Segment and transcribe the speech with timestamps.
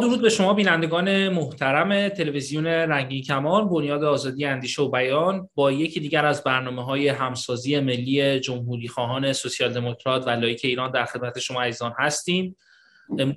[0.00, 6.00] درود به شما بینندگان محترم تلویزیون رنگی کمان بنیاد آزادی اندیشه و بیان با یکی
[6.00, 11.38] دیگر از برنامه های همسازی ملی جمهوری خواهان سوسیال دموکرات و لایک ایران در خدمت
[11.38, 12.56] شما عزیزان هستیم.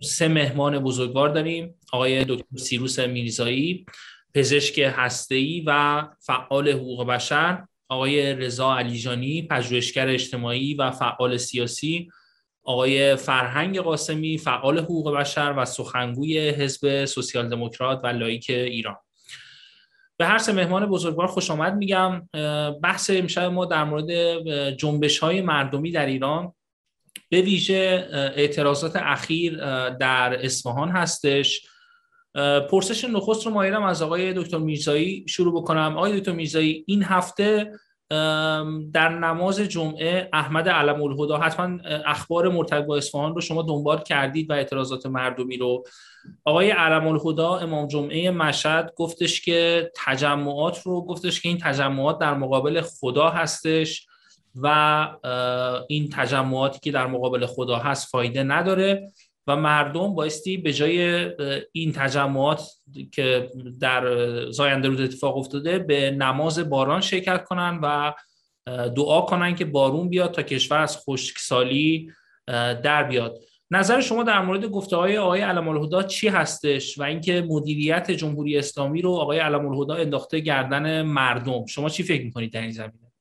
[0.02, 3.86] سه مهمان بزرگوار داریم آقای دکتر سیروس میرزایی
[4.34, 12.09] پزشک هسته‌ای و فعال حقوق بشر آقای رضا علیجانی پژوهشگر اجتماعی و فعال سیاسی.
[12.63, 18.95] آقای فرهنگ قاسمی فعال حقوق بشر و سخنگوی حزب سوسیال دموکرات و لایک ایران.
[20.17, 22.30] به هر سه مهمان بزرگوار خوش آمد میگم
[22.84, 26.53] بحث امشب ما در مورد جنبش های مردمی در ایران
[27.30, 29.58] به ویژه اعتراضات اخیر
[29.89, 31.67] در اصفهان هستش.
[32.69, 35.97] پرسش نخست رو مایلم از آقای دکتر میرزایی شروع بکنم.
[35.97, 37.72] آقای دکتر میرزایی این هفته
[38.94, 44.50] در نماز جمعه احمد علم الهدا حتما اخبار مرتبط با اصفهان رو شما دنبال کردید
[44.50, 45.83] و اعتراضات مردمی رو.
[46.45, 52.34] آقای علم الهدا امام جمعه مشهد گفتش که تجمعات رو گفتش که این تجمعات در
[52.34, 54.08] مقابل خدا هستش
[54.56, 55.08] و
[55.88, 59.11] این تجمعاتی که در مقابل خدا هست فایده نداره.
[59.47, 61.30] و مردم بایستی به جای
[61.72, 62.61] این تجمعات
[63.11, 64.05] که در
[64.52, 68.13] زاینده روز اتفاق افتاده به نماز باران شرکت کنن و
[68.95, 72.11] دعا کنن که بارون بیاد تا کشور از خشکسالی
[72.83, 73.39] در بیاد.
[73.72, 78.57] نظر شما در مورد گفته های آقای علم الهدا چی هستش و اینکه مدیریت جمهوری
[78.57, 83.12] اسلامی رو آقای علم الهدا انداخته گردن مردم؟ شما چی فکر می‌کنید در این زمینه؟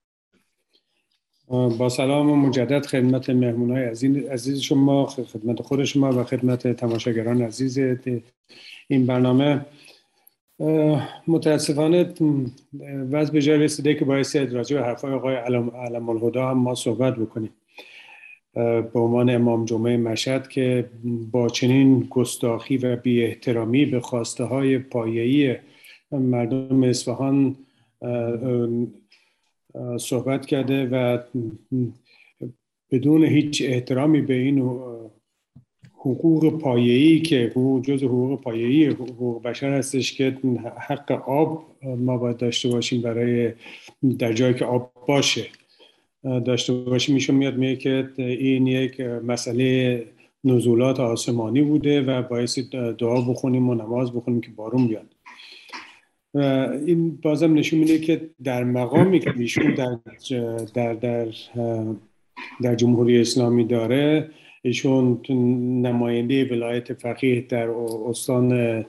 [1.53, 3.85] با سلام و مجدد خدمت مهمون های
[4.29, 7.79] عزیز شما خدمت خود شما و خدمت تماشاگران عزیز
[8.89, 9.67] این برنامه.
[11.29, 12.15] متاسفانه
[13.11, 17.17] وضع به جای رسیده که باعث راجع به حرفای آقای علم الهدا هم ما صحبت
[17.17, 17.51] بکنیم.
[18.55, 20.91] به عنوان امام جمعه مشهد که
[21.33, 25.57] با چنین گستاخی و بی احترامی به خواسته های پایه‌ای
[26.13, 27.57] مردم اصفهان
[29.99, 31.19] صحبت کرده و
[32.91, 34.59] بدون هیچ احترامی به این
[35.95, 40.37] حقوق پایه‌ای که حقوق جز حقوق پایه‌ای حقوق بشر هستش که
[40.77, 43.53] حق آب ما باید داشته باشیم برای
[44.19, 45.47] در جایی که آب باشه.
[46.23, 47.15] داشته باشیم.
[47.15, 50.05] میشون میاد میگه که این یک مسئله
[50.45, 52.59] نزولات آسمانی بوده و باعث
[52.99, 55.12] دعا بخونیم و نماز بخونیم که بارون بیاد.
[56.35, 59.99] این بازم نشون میده که در مقامی که ایشون در
[60.75, 61.27] در در
[62.63, 64.31] در جمهوری اسلامی داره
[64.63, 65.21] ایشون
[65.83, 67.69] نماینده ولایت فقیه در
[68.09, 68.85] استان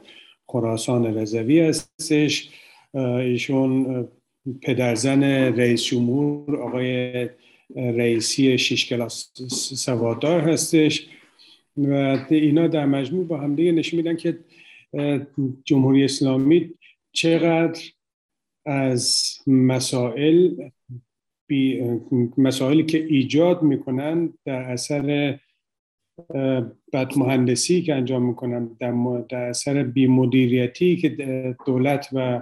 [0.45, 2.49] خراسان رضوی هستش.
[2.93, 4.07] ایشون
[4.61, 5.23] پدرزن
[5.55, 7.29] رئیس جمهور آقای
[7.75, 9.31] رئیسی شش کلاس
[9.75, 11.07] سوادار هستش.
[11.77, 14.37] و اینا در مجموع با همدیگه نشون میدن که
[15.65, 16.73] جمهوری اسلامی
[17.13, 17.81] چقدر
[18.65, 20.69] از مسائل
[22.37, 25.39] مسائلی که ایجاد می‌کنن در اثر
[26.93, 31.09] بدمهندسی که انجام می‌کنن در, در اثر بیمدیریتی که
[31.65, 32.41] دولت و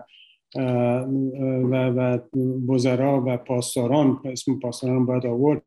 [0.55, 2.19] و, و
[2.67, 5.63] وزرا و پاسداران اسم پاسداران باید آورد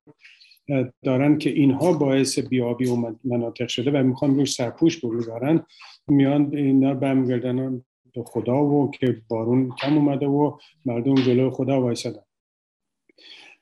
[1.03, 5.67] دارن که اینها باعث بیابی و مناطق شده و می‌خوان روش سرپوش بگذارن
[6.09, 7.83] میان اینا برمیگردن
[8.23, 12.23] خدا و که بارون کم اومده و مردم جلو خدا وایسادن.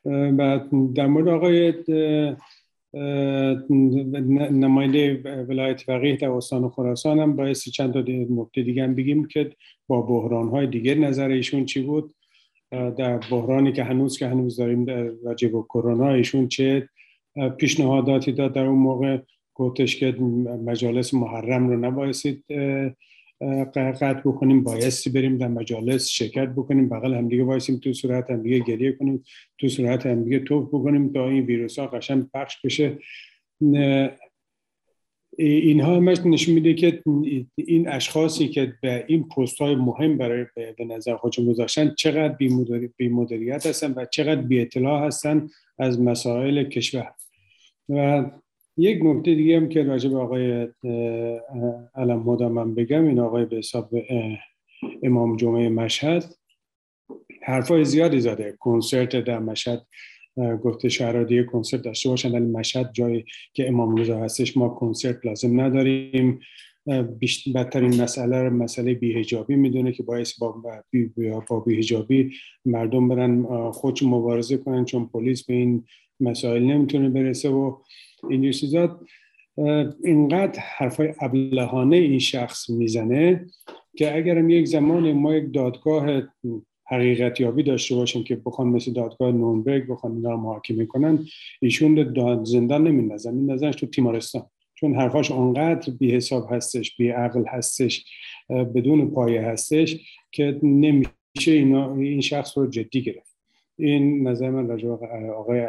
[0.05, 0.59] و
[0.95, 1.73] در مورد آقای
[4.51, 7.99] نماینده ولایت فقیه در استان خراسان هم باعث چند تا
[8.29, 9.51] نکته دیگه هم بگیم که
[9.87, 12.15] با بحران های دیگه نظر ایشون چی بود؟
[12.71, 14.85] در بحرانی که هنوز که هنوز داریم
[15.23, 16.89] راجع به کرونا ایشون چه
[17.57, 19.17] پیشنهاداتی داد در اون موقع؟
[19.55, 20.11] گفتش که
[20.65, 22.45] مجالس محرم رو نبایستید
[23.75, 28.91] قطع بکنیم بایستی بریم در مجالس شرکت بکنیم بغل همدیگه وایسیم تو صورت همدیگه گریه
[28.91, 29.23] کنیم
[29.57, 32.97] تو صورت همدیگه توف بکنیم تا این ویروس ها قشن پخش بشه.
[35.37, 37.01] اینها همش نشون میده که
[37.55, 40.45] این اشخاصی که به این پست های مهم برای
[40.77, 42.35] به نظر خودشون گذاشتن چقدر
[42.97, 45.47] بی مدیریت هستن و چقدر بی اطلاع هستن
[45.77, 47.13] از مسائل کشور.
[47.89, 48.25] و
[48.77, 50.67] یک نکته دیگه هم که راجع به آقای
[51.95, 53.89] علم هدا من بگم این آقای به حساب
[55.03, 56.25] امام جمعه مشهد
[57.43, 58.57] حرفای زیادی زده.
[58.59, 59.87] کنسرت در مشهد
[60.63, 65.25] گفته شهرها دیگه کنسرت داشته باشن ولی مشهد جایی که امام رضا هستش ما کنسرت
[65.25, 66.39] لازم نداریم.
[67.55, 70.63] بدترین مسئله رو مسئله بیهجابی می‌دونه که باعث با,
[71.49, 72.31] با بیهجابی
[72.65, 75.85] مردم برن خودش مبارزه کنن چون پلیس به این
[76.19, 77.77] مسائل نمی‌تونه برسه و
[78.29, 78.99] این چیزا
[80.03, 83.45] اینقدر حرفای ابلهانه این شخص می‌زنه
[83.97, 86.21] که اگرم یک زمان ما یک دادگاه
[86.87, 91.19] حقیقت یابی داشته باشیم که بخوان مثل دادگاه نونبرگ بخوان اینا رو محاکمه کنن
[91.61, 94.43] ایشون داد زندان نمیندازن میندازنش تو تیمارستان.
[94.75, 98.05] چون حرفاش اونقدر بی حساب هستش بی عقل هستش
[98.49, 99.97] بدون پایه هستش
[100.31, 101.11] که نمیشه
[101.45, 103.37] اینا این شخص رو جدی گرفت.
[103.77, 104.89] این نظر من راجع
[105.29, 105.59] آقای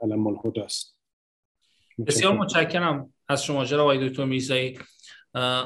[0.00, 0.93] علم الهداست.
[2.06, 3.12] بسیار متشکرم.
[3.28, 4.78] از شما جناب آقای دکتر میرزایی.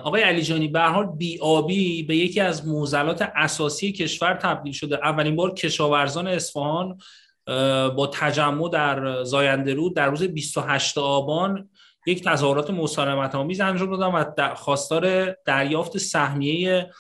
[0.05, 4.97] آقای علی جانی به حال بی آبی به یکی از معضلات اساسی کشور تبدیل شده.
[4.97, 6.99] اولین بار کشاورزان اصفهان
[7.97, 11.69] با تجمع در زاینده رود در روز 28 آبان
[12.07, 16.91] یک تظاهرات مسالمت آمیز انجام دادن و خواستار دریافت سهمیه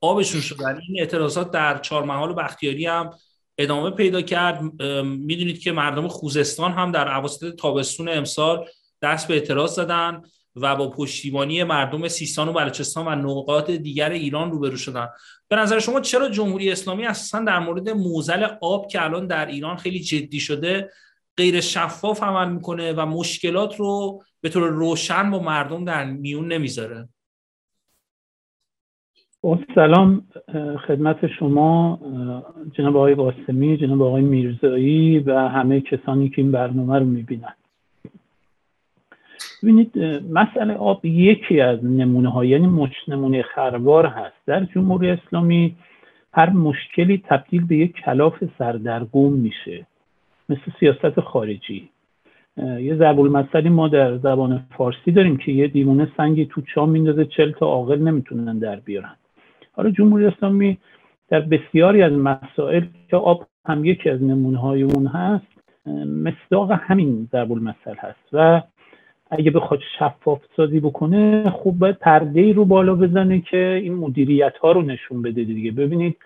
[0.00, 3.10] آبشون شدن این اعتراضات در چهارمحال و بختیاری هم
[3.58, 4.82] ادامه پیدا کرد.
[5.04, 8.66] می‌دونید که مردم خوزستان هم در اواسط تابستون امسال
[9.02, 10.22] دست به اعتراض زدن
[10.56, 15.08] و با پشتیبانی مردم سیستان و بلوچستان و نقاط دیگر ایران روبرو شدن.
[15.48, 19.76] به نظر شما چرا جمهوری اسلامی اساسا در مورد موزل آب که الان در ایران
[19.76, 20.90] خیلی جدی شده
[21.36, 27.08] غیر شفاف عمل می‌کنه و مشکلات رو به طور روشن با مردم در میون نمی‌ذاره؟
[29.74, 30.22] سلام
[30.86, 31.98] خدمت شما
[32.72, 37.54] جناب آقای قاسمی جناب آقای میرزایی و همه کسانی که این برنامه رو می‌بینن.
[39.62, 39.98] ببینید
[40.30, 44.36] مسئله آب یکی از نمونه ها یعنی مش نمونه خروار هست.
[44.46, 45.76] در جمهوری اسلامی
[46.32, 49.86] هر مشکلی تبدیل به یک کلاف سردرگم میشه
[50.48, 51.88] مثل سیاست خارجی.
[52.56, 57.24] یه ضرب المثلی ما در زبان فارسی داریم که یه دیوونه سنگی تو چا میندازه
[57.24, 59.14] چل تا عاقل نمی‌تونن در بیارن.
[59.72, 60.78] حالا جمهوری اسلامی
[61.28, 65.46] در بسیاری از مسائل که آب هم یکی از نمونه های اون هست
[66.06, 68.62] مصداق همین ضرب المثل هست و
[69.30, 74.56] اگه بخواد شفاف سازی بکنه خوب باید پرده ای رو بالا بزنه که این مدیریت
[74.56, 75.70] ها رو نشون بده دیگه.
[75.70, 76.16] ببینید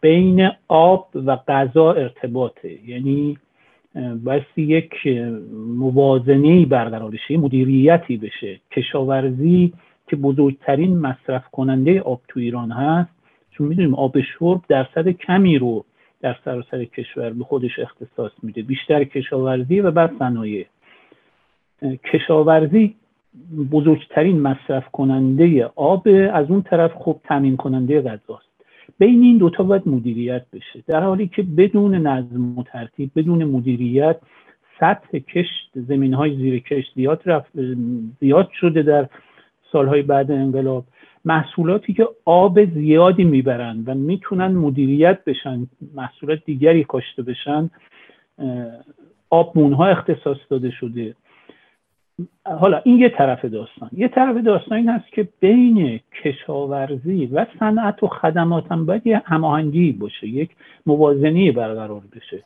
[0.00, 2.88] بین آب و غذا ارتباطه.
[2.88, 3.38] یعنی
[4.24, 5.06] باید یک
[5.76, 8.60] موازنه برقرار بشه مدیریتی بشه.
[8.72, 9.72] کشاورزی
[10.08, 13.10] که بزرگترین مصرف کننده آب تو ایران هست.
[13.50, 15.84] چون می‌دونیم آب شرب درصد کمی رو
[16.20, 18.62] در سراسر کشور به خودش اختصاص میده.
[18.62, 20.66] بیشتر کشاورزی و بعد صنایع.
[22.12, 22.94] کشاورزی
[23.70, 28.54] بزرگترین مصرف کننده آب از اون طرف خوب تامین کننده غذاست.
[28.98, 30.82] بین این دوتا باید مدیریت بشه.
[30.86, 34.16] در حالی که بدون نظم و ترتیب بدون مدیریت
[34.80, 37.46] سطح کشت زمین های زیر کشت زیاد,
[38.20, 39.08] زیاد شده در
[39.74, 40.84] سالهای بعد انقلاب
[41.24, 47.70] محصولاتی که آب زیادی می‌برن و می‌تونن مدیریت بشن محصولات دیگری کاشته بشن
[49.30, 51.14] آب مونها اختصاص داده شده.
[52.60, 53.90] حالا این یه طرف داستان.
[53.92, 59.22] یه طرف داستان این هست که بین کشاورزی و صنعت و خدمات هم باید یه
[59.24, 60.50] هماهنگی باشه یک
[60.86, 62.42] موازنه برقرار بشه.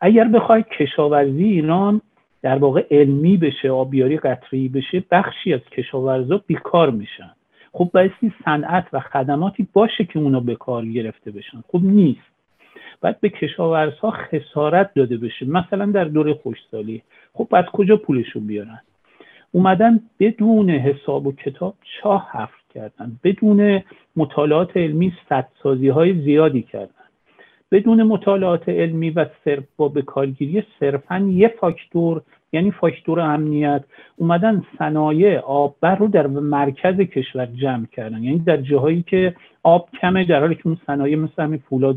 [0.00, 2.00] اگر بخوای کشاورزی ایران
[2.44, 7.30] در واقع علمی بشه آبیاری قطری بشه بخشی از کشاورزا بیکار میشن.
[7.72, 11.64] خب بایستی صنعت و خدماتی باشه که اونا به کار گرفته بشن.
[11.72, 12.34] خب نیست.
[13.00, 15.46] باید به کشاورزها خسارت داده بشه.
[15.46, 17.02] مثلا در دوره خوشسالی.
[17.34, 18.80] خب از کجا پولشون بیارن؟
[19.52, 23.20] اومدن بدون حساب و کتاب چاه حفر کردن.
[23.24, 23.82] بدون
[24.16, 27.03] مطالعات علمی سدسازی های زیادی کردن.
[27.74, 33.84] بدون مطالعات علمی و صرف با به کارگیری صرفا یه فاکتور یعنی فاکتور امنیت
[34.16, 38.22] اومدن صنایع آببر رو در مرکز کشور جمع کردن.
[38.22, 41.96] یعنی در جاهایی که آب کمه در حالی که اون صنایع مثل همین فولاد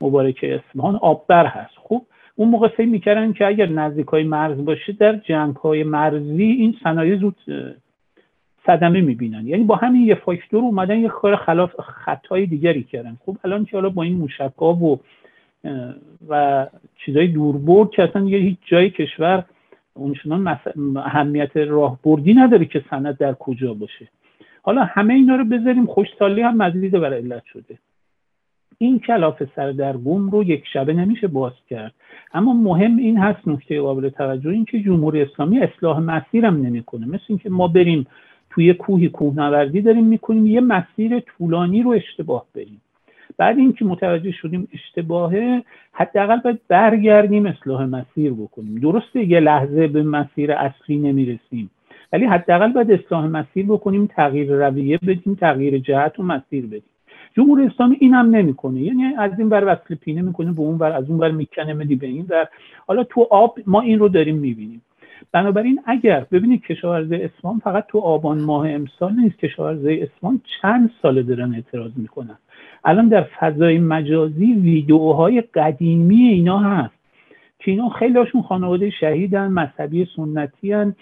[0.00, 1.74] مبارک اصفهان آببر هست.
[1.76, 2.02] خب
[2.36, 6.76] اون موقع فکر می‌کردن که اگر نزدیک های مرز باشه در جنگ های مرزی این
[6.82, 7.36] صنایع زود
[8.66, 9.46] صدمه می‌بینن.
[9.46, 13.16] یعنی با همین یه فاکتور اومدن یه کار خلاف خطای دیگری کردن.
[13.26, 15.00] خب الان که حالا با این موشکا و
[16.28, 16.66] و
[16.96, 19.44] چیزای دوربرد که اصلا یه هیچ جای کشور
[19.94, 20.58] اونچنان
[20.96, 24.08] اهمیت راهبردی نداره که سند در کجا باشه.
[24.62, 27.78] حالا همه اینا رو بذاریم خوشسالی هم مزید بر علت شده.
[28.78, 31.94] این کلاف سردرگم رو یک شبه نمیشه باز کرد.
[32.32, 37.06] اما مهم این هست نکته قابل توجه این که جمهوری اسلامی اصلاح مسیرم نمی‌کنه.
[37.06, 38.06] مثل اینکه ما بریم
[38.54, 42.80] توی کوهی کوهنوردی داریم می‌کنیم یه مسیر طولانی رو اشتباه بریم.
[43.36, 48.78] بعد اینکه متوجه شدیم اشتباهه حداقل باید برگردیم اصلاح مسیر بکنیم.
[48.78, 51.70] درسته یه لحظه به مسیر اصلی نمی‌رسیم
[52.12, 56.82] ولی حداقل باید اصلاح مسیر بکنیم تغییر رویه بدیم تغییر جهت و مسیر بدیم.
[57.36, 58.80] جمهوری اسلامی این هم نمی‌کنه.
[58.80, 61.96] یعنی از این بر وصل پینه می‌کنه به اون بر از اون بر می‌کنه مدی
[61.96, 62.48] به این در
[62.86, 64.82] حالا تو آب ما این رو داریم می‌بینیم.
[65.32, 71.22] بنابراین اگر ببینید کشاورزی اسفان فقط تو آبان ماه امسال نیست کشاورزی اسفان چند ساله
[71.22, 72.38] دارن اعتراض می‌کنن.
[72.84, 76.94] الان در فضای مجازی ویدیوهای قدیمی اینا هست
[77.58, 80.94] که اینا خیلیشون خانواده شهیدن مذهبی سنتی هن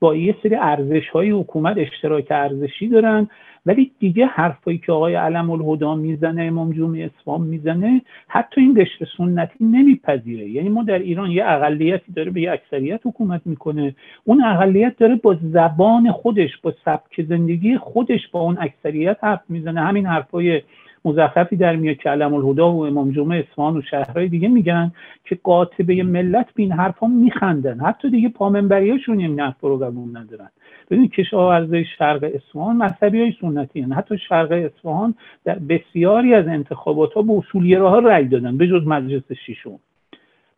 [0.00, 3.28] با یه سری ارزش های حکومت اشتراک ارزشی دارن
[3.66, 9.06] ولی دیگه حرفایی که آقای علم الهدا می‌زنه امام جمعه اسلام می‌زنه حتی این قشر
[9.16, 10.48] سنتی نمیپذیره.
[10.48, 13.94] یعنی ما در ایران یه اقلیتی داره به یه اکثریت حکومت می‌کنه.
[14.24, 19.80] اون اقلیت داره با زبان خودش با سبک زندگی خودش با اون اکثریت حرف می‌زنه.
[19.80, 20.62] همین حرفای
[21.04, 24.92] مزخرفی در میاد که علم الهدا و امام جمعه اصفهان و شهرهای دیگه میگن
[25.24, 27.80] که قاطبه ملت به این حرفا میخندن.
[27.80, 29.84] حتی دیگه پامنبریاشون این حرف رو
[30.16, 30.50] ندارن.
[30.90, 33.92] ببینید کشاورزی شرق اصفهان مذهبی های سنتی هن.
[33.92, 39.32] حتی شرق اصفهان در بسیاری از انتخابات ها به اصولگراها رأی دادن به جز مجلس
[39.46, 39.78] ششم.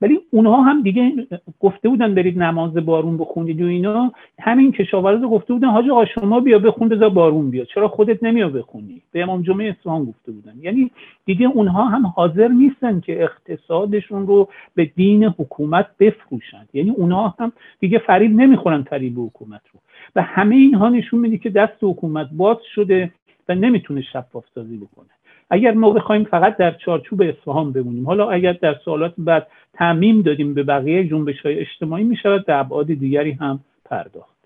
[0.02, 1.12] ولی اونها هم دیگه
[1.60, 4.12] گفته بودن برید نماز بارون بخونید و اینا.
[4.38, 7.66] همین کشاورز گفته بودن حاج آقا شما بیا بخون بذار بارون بیاد.
[7.66, 10.54] چرا خودت نمیا بخونی؟ به امام جمعه اصفهان گفته بودن.
[10.60, 10.90] یعنی
[11.24, 16.68] دیگه اونها هم حاضر نیستن که اقتصادشون رو به دین حکومت بفروشند.
[16.72, 19.80] یعنی اونها هم دیگه فریب نمی‌خورن فریب حکومت رو.
[20.16, 23.12] و همه اینها نشون میده که دست حکومت باز شده
[23.48, 25.08] و نمی‌تونه شفاف سازی بکنه.
[25.50, 30.54] اگر ما بخوایم فقط در چارچوب اصفهان بمونیم حالا اگر در سوالات بعد تعمیم دادیم
[30.54, 34.36] به بقیه جنبش های اجتماعی می شود به ابعاد دیگری هم پرداخت.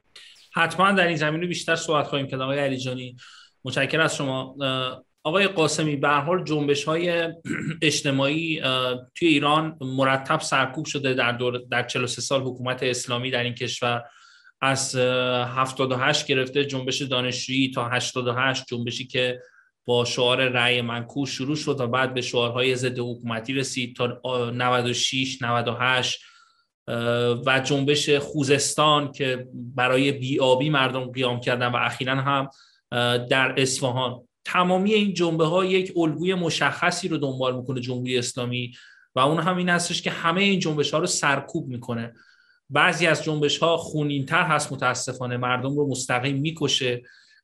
[0.54, 3.16] حتما در این زمینه بیشتر صحبت خواهیم کرد آقای علیجانی.
[3.64, 4.54] متشکرم از شما.
[5.22, 7.32] آقای قاسمی به حال جنبش های
[7.82, 8.60] اجتماعی
[9.14, 14.02] توی ایران مرتب سرکوب شده در دور در 43 سال حکومت اسلامی در این کشور.
[14.60, 19.40] از 78 گرفته جنبش دانشجویی تا 88 جنبشی که
[19.84, 24.20] با شعار رأی منکوش شروع شد و بعد به شعارهای ضد حکومتی رسید تا
[24.50, 26.20] 96 98
[27.46, 32.48] و جنبش خوزستان که برای بیابی مردم قیام کردن و اخیرا هم
[33.16, 34.22] در اصفهان.
[34.44, 38.74] تمامی این جنبه ها یک الگوی مشخصی رو دنبال می‌کنه جمهوری اسلامی
[39.14, 42.14] و اون هم این هستش که همه این جنبش ها رو سرکوب می‌کنه.
[42.70, 47.02] بعضی از جنبش ها خونینتر هست متاسفانه مردم رو مستقیم می‌کشه.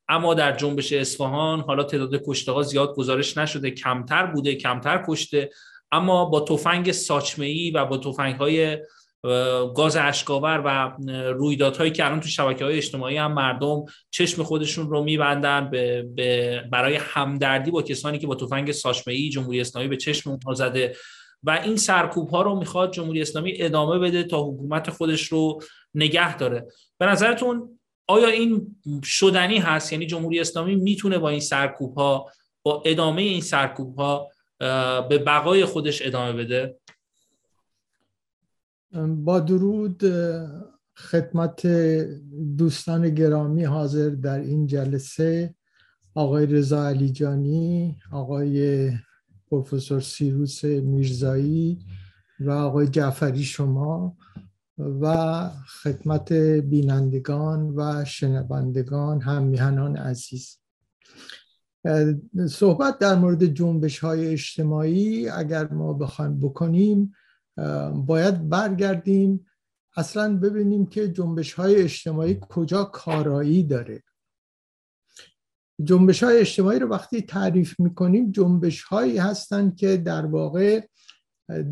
[0.09, 3.71] اما در جنبش اصفهان حالا تعداد کشته زیاد گزارش نشده.
[3.71, 5.49] کمتر بوده کمتر کشته.
[5.91, 8.77] اما با تفنگ ساچمه ای و با تفنگ های
[9.75, 10.97] گاز اشکاور و
[11.31, 16.95] رویدادهایی که الان تو شبکه های اجتماعی هم مردم چشم خودشون رو میبندن به, برای
[16.95, 20.95] همدردی با کسانی که با تفنگ ساچمه ای جمهوری اسلامی به چشم اونها زده.
[21.43, 25.61] و این سرکوب ها رو می‌خواد جمهوری اسلامی ادامه بده تا حکومت خودش رو
[25.93, 26.67] نگه داره.
[26.97, 32.31] به نظرتون آیا این شدنی هست؟ یعنی جمهوری اسلامی می‌تونه با این سرکوب ها
[32.63, 34.29] با ادامه این سرکوب ها
[35.09, 36.77] به بقای خودش ادامه بده؟
[39.07, 40.03] با درود
[40.97, 41.67] خدمت
[42.57, 45.55] دوستان گرامی حاضر در این جلسه
[46.15, 48.89] آقای رضا علیجانی آقای
[49.53, 51.79] پروفسور سیروس میرزایی
[52.39, 54.17] و آقای جعفری شما
[54.77, 55.49] و
[55.83, 60.57] خدمت بینندگان و شنوندگان هم میهنان عزیز.
[62.49, 67.13] صحبت در مورد جنبش های اجتماعی اگر ما بخوایم بکنیم
[67.95, 69.45] باید برگردیم
[69.97, 74.03] اصلا ببینیم که جنبش های اجتماعی کجا کارایی داره.
[75.83, 80.81] جنبش های اجتماعی رو وقتی تعریف می‌کنیم جنبش هایی هستند که در واقع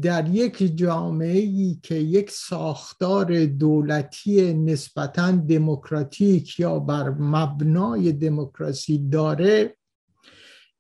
[0.02, 9.78] در یک جامعه ای که یک ساختار دولتی نسبتا دموکراتیک یا بر مبنای دموکراسی داره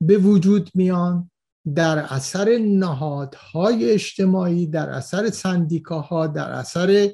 [0.01, 1.31] به وجود میان
[1.75, 7.11] در اثر نهادهای اجتماعی در اثر سندیکاها در اثر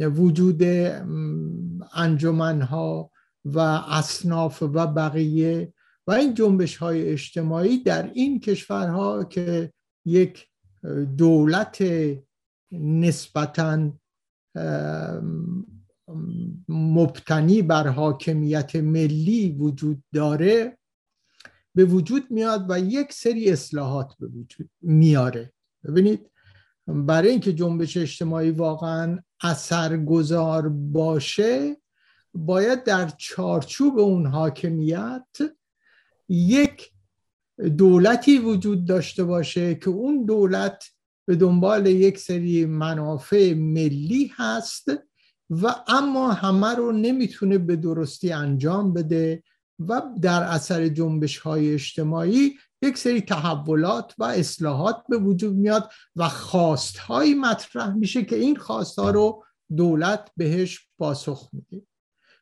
[0.00, 0.62] وجود
[1.94, 3.10] انجمنها
[3.44, 5.72] و اصناف و بقیه
[6.06, 9.72] و این جنبش های اجتماعی در این کشورها که
[10.04, 10.46] یک
[11.16, 11.84] دولت
[12.72, 13.92] نسبتا
[16.68, 20.78] مبتنی بر حاکمیت ملی وجود داره
[21.74, 25.52] به وجود میاد و یک سری اصلاحات به وجود میاره.
[25.84, 26.30] ببینید
[26.86, 31.76] برای اینکه جنبش اجتماعی واقعا اثرگذار باشه
[32.34, 35.26] باید در چارچوب اون حاکمیت
[36.28, 36.90] یک
[37.78, 40.84] دولتی وجود داشته باشه که اون دولت
[41.26, 44.88] به دنبال یک سری منافع ملی هست
[45.50, 49.42] و اما همه رو نمی‌تونه به درستی انجام بده
[49.78, 56.28] و در اثر جنبش های اجتماعی یک سری تحولات و اصلاحات به وجود میاد و
[56.28, 59.44] خواست مطرح میشه که این خواست ها رو
[59.76, 61.86] دولت بهش پاسخ میده.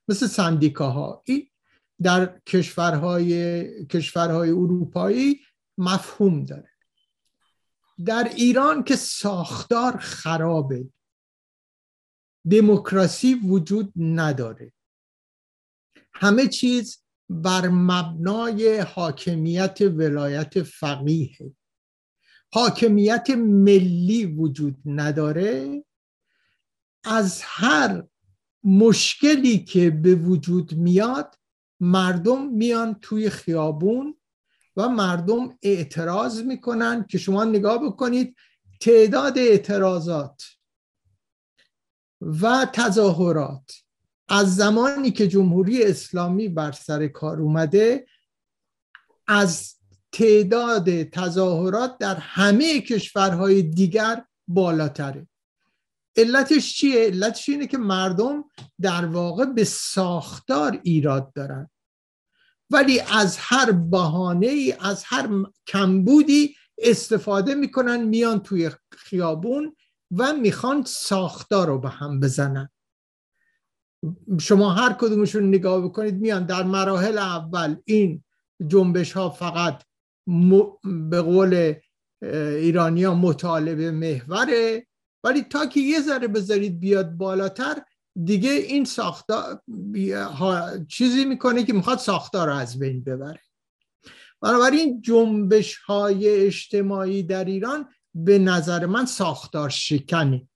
[0.08, 1.50] مثل سندیکاها این
[2.02, 5.40] در کشورهای کشورهای اروپایی
[5.78, 6.70] مفهوم داره.
[8.04, 10.88] در ایران که ساختار خرابه
[12.50, 14.72] دموکراسی وجود نداره.
[16.12, 21.54] همه چیز بر مبنای حاکمیت ولایت فقیه.
[22.52, 25.84] حاکمیت ملی وجود نداره.
[27.04, 28.04] از هر
[28.64, 31.34] مشکلی که به وجود میاد
[31.80, 34.14] مردم میان توی خیابون
[34.76, 38.36] و مردم اعتراض می‌کنن که شما نگاه بکنید
[38.80, 40.42] تعداد اعتراضات
[42.20, 43.72] و تظاهرات
[44.28, 48.06] از زمانی که جمهوری اسلامی بر سر کار اومده
[49.26, 49.74] از
[50.12, 55.28] تعداد تظاهرات در همه کشورهای دیگر بالاتره.
[56.18, 58.44] علتش چیه؟ علتش اینه که مردم
[58.80, 61.70] در واقع به ساختار ایراد دارن.
[62.70, 65.28] ولی از هر بهانه ای از هر
[65.66, 69.76] کمبودی استفاده می‌کنن میان توی خیابون
[70.10, 72.68] و می‌خوان ساختار رو به هم بزنن.
[74.40, 78.24] شما هر کدومشون نگاه بکنید میان در مراحل اول این
[78.66, 79.82] جنبش ها فقط
[81.10, 81.74] به قول
[82.22, 84.87] ایرانیا مطالبه محوره.
[85.28, 87.82] ولی تا که یه ذره بذارید بیاد بالاتر
[88.24, 89.62] دیگه این ساختار
[90.88, 93.40] چیزی می‌کنه که می‌خواد ساختار رو از بین ببره.
[94.40, 100.48] بنابراین جنبش های اجتماعی در ایران به نظر من ساختار شکنه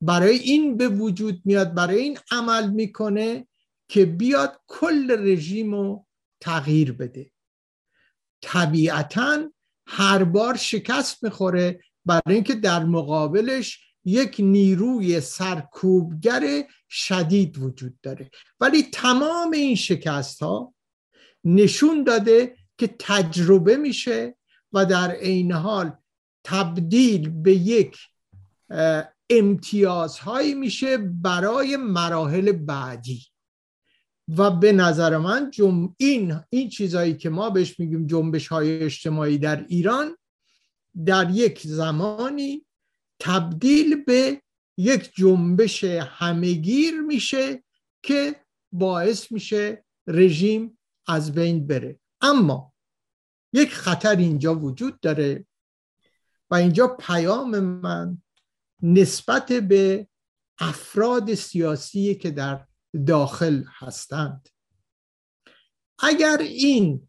[0.00, 3.48] برای این به وجود میاد برای این عمل می‌کنه
[3.88, 6.06] که بیاد کل رژیم رو
[6.40, 7.30] تغییر بده.
[8.42, 9.50] طبیعتا
[9.86, 18.30] هر بار شکست می‌خوره برای اینکه در مقابلش یک نیروی سرکوبگر شدید وجود داره.
[18.60, 20.74] ولی تمام این شکست ها
[21.44, 24.36] نشون داده که تجربه میشه
[24.72, 25.96] و در عین حال
[26.44, 27.96] تبدیل به یک
[29.30, 33.26] امتیازهایی میشه برای مراحل بعدی.
[34.36, 35.94] و به نظر من جم...
[35.96, 40.16] این این چیزهایی که ما بهش میگیم جنبش های اجتماعی در ایران
[41.06, 42.66] در یک زمانی
[43.20, 44.42] تبدیل به
[44.76, 47.64] یک جنبش همگیر میشه
[48.02, 48.36] که
[48.72, 52.00] باعث میشه رژیم از بین بره.
[52.20, 52.72] اما
[53.52, 55.46] یک خطر اینجا وجود داره
[56.50, 58.22] و اینجا پیام من
[58.82, 60.08] نسبت به
[60.58, 62.66] افراد سیاسی که در
[63.06, 64.48] داخل هستند.
[65.98, 67.08] اگر این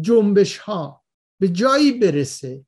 [0.00, 1.04] جنبش ها
[1.40, 2.66] به جایی برسه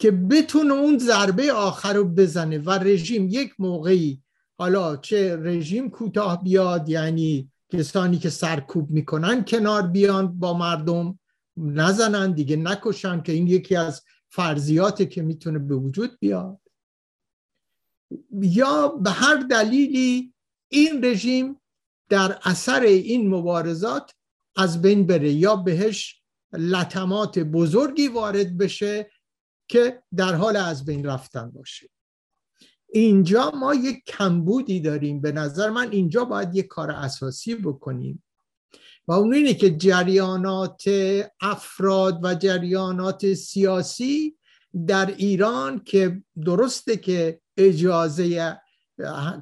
[0.00, 4.22] که بتونه اون ضربه آخر رو بزنه و رژیم یک موقعی
[4.58, 11.18] حالا چه رژیم کوتاه بیاد یعنی کسانی که سرکوب می‌کنن کنار بیان با مردم
[11.56, 16.60] نزنن دیگه نکشن که این یکی از فرضیاته که می‌تونه به وجود بیاد.
[18.40, 20.34] یا به هر دلیلی
[20.68, 21.60] این رژیم
[22.08, 24.14] در اثر این مبارزات
[24.56, 29.10] از بین بره یا بهش لطمات بزرگی وارد بشه
[29.70, 31.88] که در حال از بین رفتن باشه.
[32.92, 35.20] اینجا ما یک کمبودی داریم.
[35.20, 38.22] به نظر من اینجا باید یک کار اساسی بکنیم.
[39.08, 40.82] و اون اینه که جریانات
[41.40, 44.36] افراد و جریانات سیاسی
[44.86, 48.56] در ایران که درسته که اجازه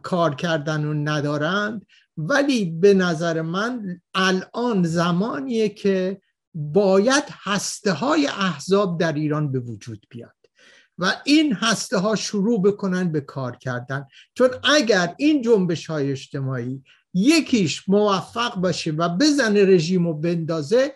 [0.03, 1.87] کار کردن رو ندارند
[2.17, 6.21] ولی به نظر من الان زمانیه که
[6.59, 10.35] باید هسته های احزاب در ایران به وجود بیاد
[10.99, 14.07] و این هسته ها شروع بکنن به کار کردن.
[14.35, 16.83] چون اگر این جنبش های اجتماعی
[17.14, 20.94] یکیش موفق باشه و بزنه رژیم و بندازه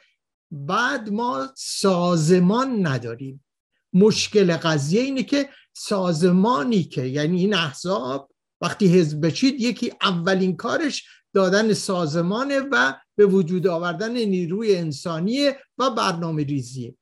[0.51, 3.45] بعد ما سازمان نداریم.
[3.93, 11.05] مشکل قضیه اینه که سازمانی که یعنی این احزاب وقتی حزب بشید یکی اولین کارش
[11.35, 15.49] دادن سازمانه و به وجود آوردن نیروی انسانی
[15.79, 16.95] و برنامه ریزیه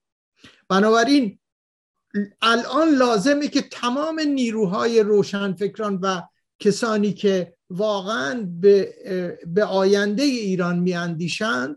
[0.68, 1.38] بنابراین
[2.42, 6.22] الان لازمه که تمام نیروهای روشنفکران و
[6.58, 8.94] کسانی که واقعا به,
[9.46, 11.76] به آینده ایران میاندیشند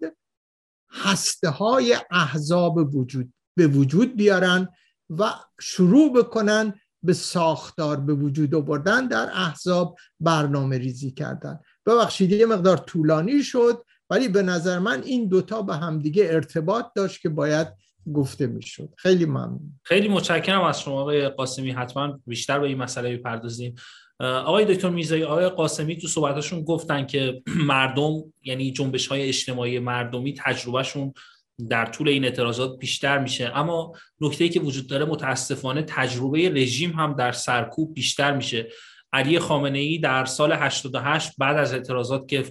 [0.92, 4.70] هسته های احزاب وجود به وجود بیارن
[5.10, 11.60] و شروع بکنن به ساختار به وجود آوردن در احزاب برنامه ریزی کردن.
[11.86, 13.86] ببخشید یه مقدار طولانی شد.
[14.10, 17.68] ولی به نظر من این دوتا به همدیگه ارتباط داشت که باید
[18.14, 18.90] گفته می‌شد.
[18.98, 19.80] خیلی ممنون.
[19.84, 21.72] خیلی متشکرم از شما آقای قاسمی.
[21.72, 23.76] حتما بیشتر به این مسئله بپردازیم
[24.20, 30.34] آقای دکتر میزایی آقای قاسمی تو صحبتاشون گفتن که مردم یعنی جنبش های اجتماعی مردمی
[30.34, 31.14] تجربهشون
[31.70, 33.52] در طول این اعتراضات بیشتر میشه.
[33.56, 38.68] اما نکته که وجود داره متاسفانه تجربه رژیم هم در سرکوب بیشتر میشه.
[39.14, 42.44] علی خامنه ای در سال 88 بعد از اعتراضات که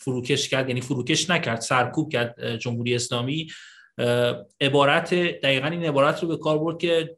[0.00, 3.48] فروکش کرد یعنی فروکش نکرد سرکوب کرد جمهوری اسلامی
[4.60, 7.16] عبارت دقیقا این عبارت رو به کار برد که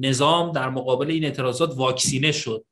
[0.00, 2.64] نظام در مقابل این اعتراضات واکسینه شد.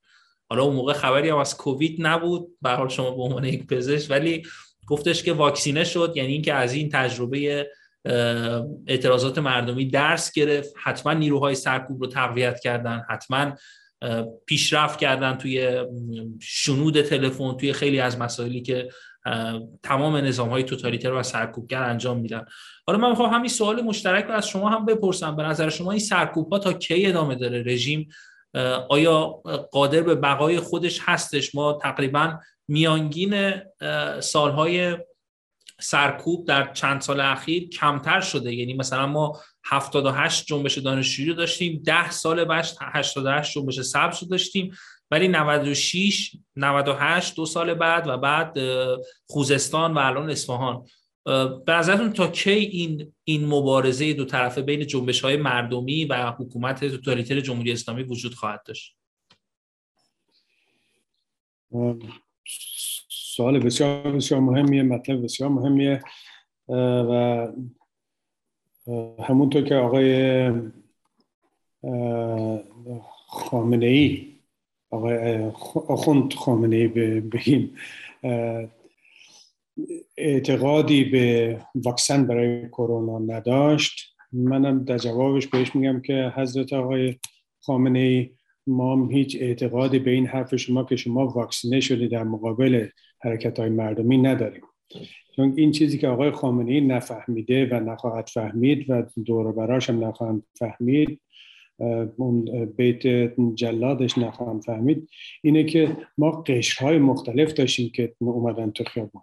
[0.48, 4.10] حالا اون موقع خبری هم از کووید نبود به حال شما به عنوان یک پزشک
[4.10, 4.42] ولی
[4.86, 7.70] گفتش که واکسینه شد یعنی اینکه از این تجربه
[8.86, 13.52] اعتراضات مردمی درس گرفت حتما نیروهای سرکوب رو تقویت کردن حتما
[14.46, 15.84] پیشرفت کردن توی
[16.40, 18.88] شنود تلفن توی خیلی از مسائلی که
[19.82, 22.44] تمام نظام های توتالیتر و سرکوبگر انجام میدن.
[22.86, 25.36] حالا من می‌خوام همین سوال مشترک رو از شما هم بپرسم.
[25.36, 28.08] به نظر شما این سرکوب ها تا کی ادامه داره؟ رژیم
[28.88, 29.26] آیا
[29.72, 33.52] قادر به بقای خودش هستش؟ ما تقریبا میانگین
[34.20, 34.96] سالهای
[35.80, 38.54] سرکوب در چند سال اخیر کمتر شده.
[38.54, 44.28] یعنی مثلا ما 78 جنبش دانشجویی رو داشتیم 10 سال بعد 88 جنبش سبز رو
[44.28, 44.74] داشتیم
[45.10, 48.58] ولی 96 98 دو سال بعد و بعد
[49.26, 50.84] خوزستان و الان اصفهان.
[51.66, 56.84] به نظرتون تا کی این این مبارزه دو طرفه بین جنبش های مردمی و حکومت
[56.84, 58.96] توتالیتر جمهوری اسلامی وجود خواهد داشت؟
[63.08, 66.02] سوال بسیار بسیار مهمیه مطلب بسیار مهمیه
[66.68, 67.48] و
[69.22, 70.50] همونطور که آقای
[73.28, 74.26] خامنه ای
[74.90, 75.38] آقای
[75.88, 76.88] آخوند خامنه ای
[77.20, 77.76] بگیم
[80.16, 84.16] اعتقادی به واکسن برای کرونا نداشت.
[84.32, 87.16] منم در جوابش بهش میگم که حضرت آقای
[87.60, 88.30] خامنه ای
[88.66, 92.88] ما هیچ اعتقادی به این حرف شما که شما واکسینه شده در مقابل
[93.20, 94.62] حرکت های مردمی نداریم.
[95.36, 100.04] چون این چیزی که آقای خامنه ای نفهمیده و نخواهد فهمید و دور براش هم
[100.04, 101.20] نخواهند فهمید
[102.16, 105.08] اون بیت جلادش نخواهند فهمید
[105.42, 109.22] اینه که ما قشرهای مختلف داشتیم که اومدن تو خیابان.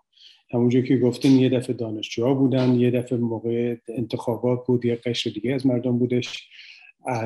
[0.52, 5.54] همونجور که گفتین یه دفعه دانشجوها بودن یه دفعه موقع انتخابات بود یه قشر دیگه
[5.54, 6.50] از مردم بودش.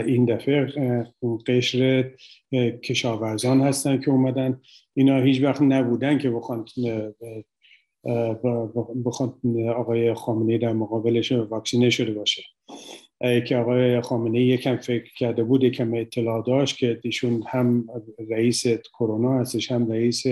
[0.06, 0.68] این دفعه
[1.48, 2.12] قشر
[2.84, 4.62] کشاورزان هستن که اومدن.
[4.94, 6.66] اینا هیچ وقت نبودن که بخوان
[9.06, 9.34] بخوان
[9.76, 12.44] آقای خامنه در مقابلش واکسینه شده باشه
[13.48, 17.88] که آقای خامنه یکم فکر کرده بود یکم اطلاع داشت که ایشون هم
[18.30, 20.24] رئیس کرونا هستش هم رئیس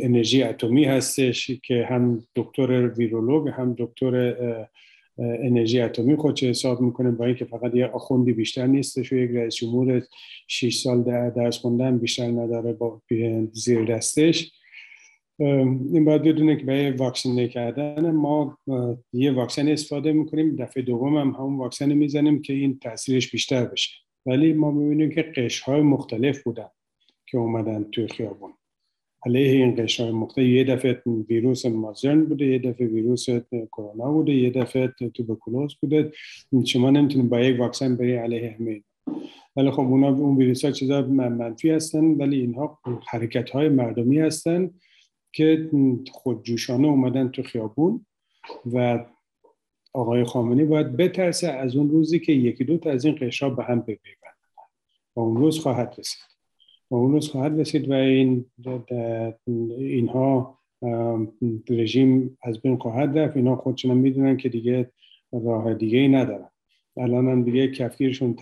[0.00, 4.36] انرژی اتمی هستش که هم دکتر ویرولوگ هم دکتر
[5.18, 9.54] انرژی اتمی خودش حساب می‌کنه با اینکه فقط یه آخوندی بیشتر نیستش و یک رئیس
[9.54, 10.02] جمهور
[10.48, 13.02] 6 سال درس خوندن بیشتر نداره با
[13.52, 14.52] زیر دستش.
[15.40, 18.58] این باید بدونه که برای واکسینه کردن ما
[19.12, 23.90] یه واکسن استفاده می‌کنیم دفعه دوم هم همون واکسن می‌زنیم که این تاثیرش بیشتر بشه.
[24.26, 26.68] ولی ما می‌بینیم که قشرهای مختلف بودن
[27.26, 28.52] که اومدن توی خیابون.
[29.26, 33.26] علیه این قشرهای مختلف یه دفعه ویروس مازرن بوده یه دفعه ویروس
[33.72, 36.12] کرونا بوده یه دفعه توبرکولوز بوده.
[36.64, 38.82] شما نمی‌تونید با یک واکسن بری علیه همه
[39.56, 44.70] ولی خب اونا اون ویروس ها چیزا منفی هستن ولی اینها حرکت های مردمی هستن.
[45.32, 45.70] که
[46.12, 48.06] خودجوشانه اومدن تو خیابون
[48.72, 49.04] و
[49.92, 53.64] آقای خامنی باید بترسه از اون روزی که یکی دو تا از این قشرها به
[53.64, 54.28] هم بپیوندن.
[55.16, 56.22] و اون روز خواهد رسید.
[56.90, 58.44] و اون روز خواهد رسید و این
[59.78, 60.58] اینها
[61.70, 63.36] رژیم از بین خواهد رفت.
[63.36, 64.90] اینها خودشون می‌دونن که دیگه
[65.32, 66.50] راه دیگه ای ندارن.
[66.96, 68.34] الان هم دیگه کفگیرشون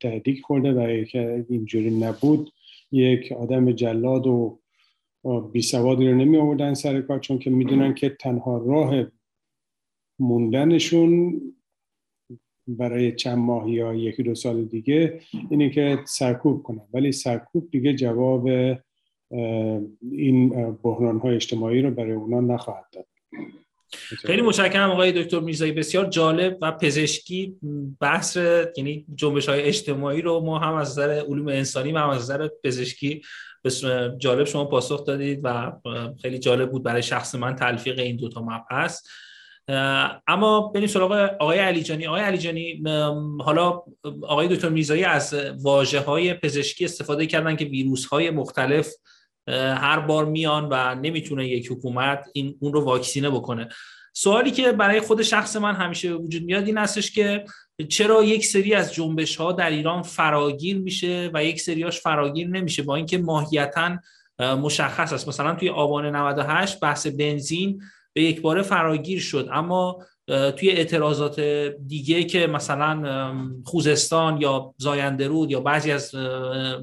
[0.00, 1.04] تهدیک خورده و
[1.48, 2.52] اینجوری نبود.
[2.92, 4.58] یک آدم جلاد و
[5.52, 9.04] بی سوادی رو نمی آوردن سر کار چون که می‌دونن که تنها راه
[10.18, 11.40] موندنشون
[12.68, 16.88] برای چند ماه یا یکی دو سال دیگه اینه که سرکوب کنن.
[16.94, 18.48] ولی سرکوب دیگه جواب
[20.12, 23.06] این بحران های اجتماعی رو برای اونا نخواهد داد.
[24.18, 25.72] خیلی متشکرم آقای دکتر میرزایی.
[25.72, 27.56] بسیار جالب و پزشکی
[28.00, 28.36] بحث
[28.76, 32.48] یعنی جنبش های اجتماعی رو ما هم از نظر علوم انسانی و هم از نظر
[32.64, 33.22] پزشکی
[34.18, 35.72] جالب شما پاسخ دادید و
[36.22, 39.02] خیلی جالب بود برای شخص من تلفیق این دوتا مبحث.
[40.26, 42.06] اما بریم سراغ آقای علیجانی.
[42.06, 42.82] آقای علیجانی
[43.40, 43.82] حالا
[44.22, 48.88] آقای دکتر میزایی از واجه های پزشکی استفاده کردن که ویروس های مختلف
[49.48, 53.68] هر بار میان و نمی‌تونه یک حکومت این اون رو واکسینه بکنه.
[54.14, 57.44] سوالی که برای خود شخص من همیشه وجود میاد این هستش که
[57.88, 62.82] چرا یک سری از جنبش ها در ایران فراگیر میشه و یک سریاش فراگیر نمیشه؟
[62.82, 63.98] با اینکه ماهیتا
[64.38, 65.28] مشخص است.
[65.28, 69.48] مثلا توی آبان 98 بحث بنزین به یک باره فراگیر شد.
[69.52, 71.40] اما توی اعتراضات
[71.86, 76.14] دیگه که مثلا خوزستان یا زایندرود یا بعضی از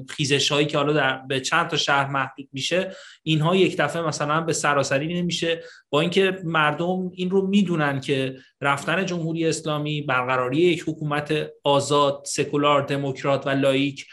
[0.08, 4.40] خیزش هایی که حالا در به چند تا شهر محدود میشه اینها یک دفعه مثلا
[4.40, 5.62] به سراسری نمیشه.
[5.90, 12.82] با اینکه مردم این رو می‌دونن که رفتن جمهوری اسلامی برقراری یک حکومت آزاد سکولار
[12.82, 14.06] دموکرات و لایک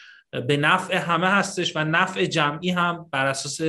[0.47, 3.61] به نفع همه هستش و نفع جمعی هم بر اساس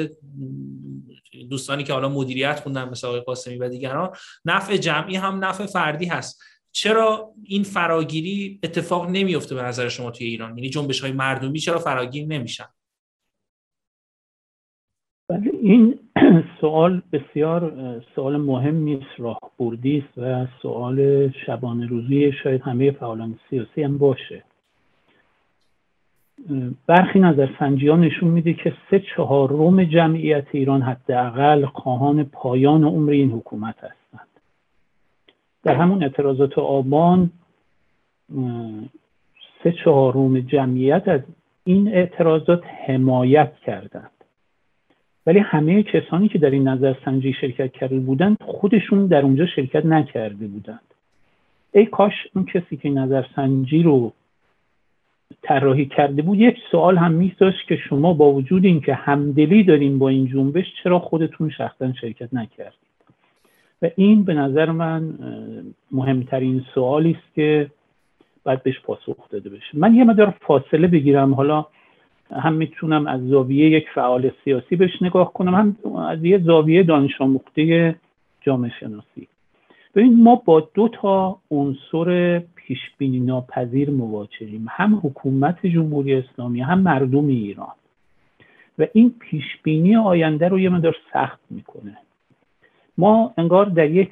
[1.45, 4.11] دوستانی که حالا مدیریت خوندن مثل آقای قاسمی و دیگران
[4.45, 6.43] نفع جمعی هم نفع فردی هست.
[6.73, 11.79] چرا این فراگیری اتفاق نمیفته به نظر شما توی ایران؟ یعنی جنبش های مردمی چرا
[11.79, 12.67] فراگیر نمیشن؟
[15.29, 15.99] بله این
[16.61, 17.73] سوال بسیار
[18.15, 23.99] سوال مهم است راه بردی است و سوال شبانه روزی شاید همه فعالان سیاسی هم
[23.99, 24.45] باشه.
[26.87, 33.31] برخی نظرسنجی ها نشون میده که سه چهارم جمعیت ایران حداقل خواهان پایان عمر این
[33.31, 34.29] حکومت هستند.
[35.63, 37.31] در همون اعتراضات آبان
[39.65, 41.21] سه چهارم جمعیت از
[41.65, 44.11] این اعتراضات حمایت کردند.
[45.27, 50.47] ولی همه کسانی که در این نظرسنجی شرکت کرده بودند خودشون در اونجا شرکت نکرده
[50.47, 50.81] بودند.
[51.73, 54.13] ای کاش اون کسی که نظرسنجی رو
[55.43, 56.39] طراحی کرده بود.
[56.39, 60.99] یک سوال هم میذاشت که شما با وجود اینکه همدلی دارین با این جنبش چرا
[60.99, 62.89] خودتون شخصا شرکت نکردید؟
[63.83, 65.19] و این به نظر من
[65.93, 67.71] مهمترین سوالی است که
[68.45, 69.71] باید بهش پاسخ داده بشه.
[69.75, 71.35] من یه مدار فاصله بگیرم.
[71.35, 71.67] حالا
[72.31, 77.21] هم می‌تونم از زاویه یک فعال سیاسی بهش نگاه کنم هم از یه زاویه دانش
[77.21, 77.95] آموخته
[78.41, 79.29] جامعه شناسی.
[79.95, 84.67] ببین ما با دو تا عنصر پیش بینی ناپذیر مواجهیم.
[84.71, 87.77] هم حکومت جمهوری اسلامی هم مردم ایران.
[88.79, 91.97] و این پیش بینی آینده رو یه مدار سخت می‌کنه.
[92.99, 94.11] ما انگار در یک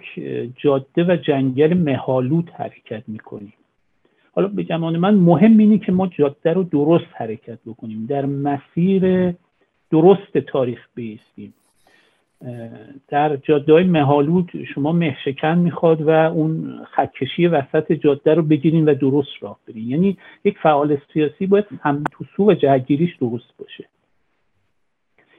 [0.56, 3.52] جاده و جنگل مهالود حرکت می‌کنیم.
[4.34, 8.06] حالا به گمان من مهم اینه که ما جاده رو درست حرکت بکنیم.
[8.06, 9.34] در مسیر
[9.90, 11.54] درست تاریخ بیستیم
[13.08, 18.94] در جاده های مهالود شما مهشکن می‌خواد و اون خطکشی وسط جاده رو بگیرین و
[18.94, 19.88] درست راه برین.
[19.88, 23.84] یعنی یک فعال سیاسی باید هم تو سو و جهگیریش درست باشه.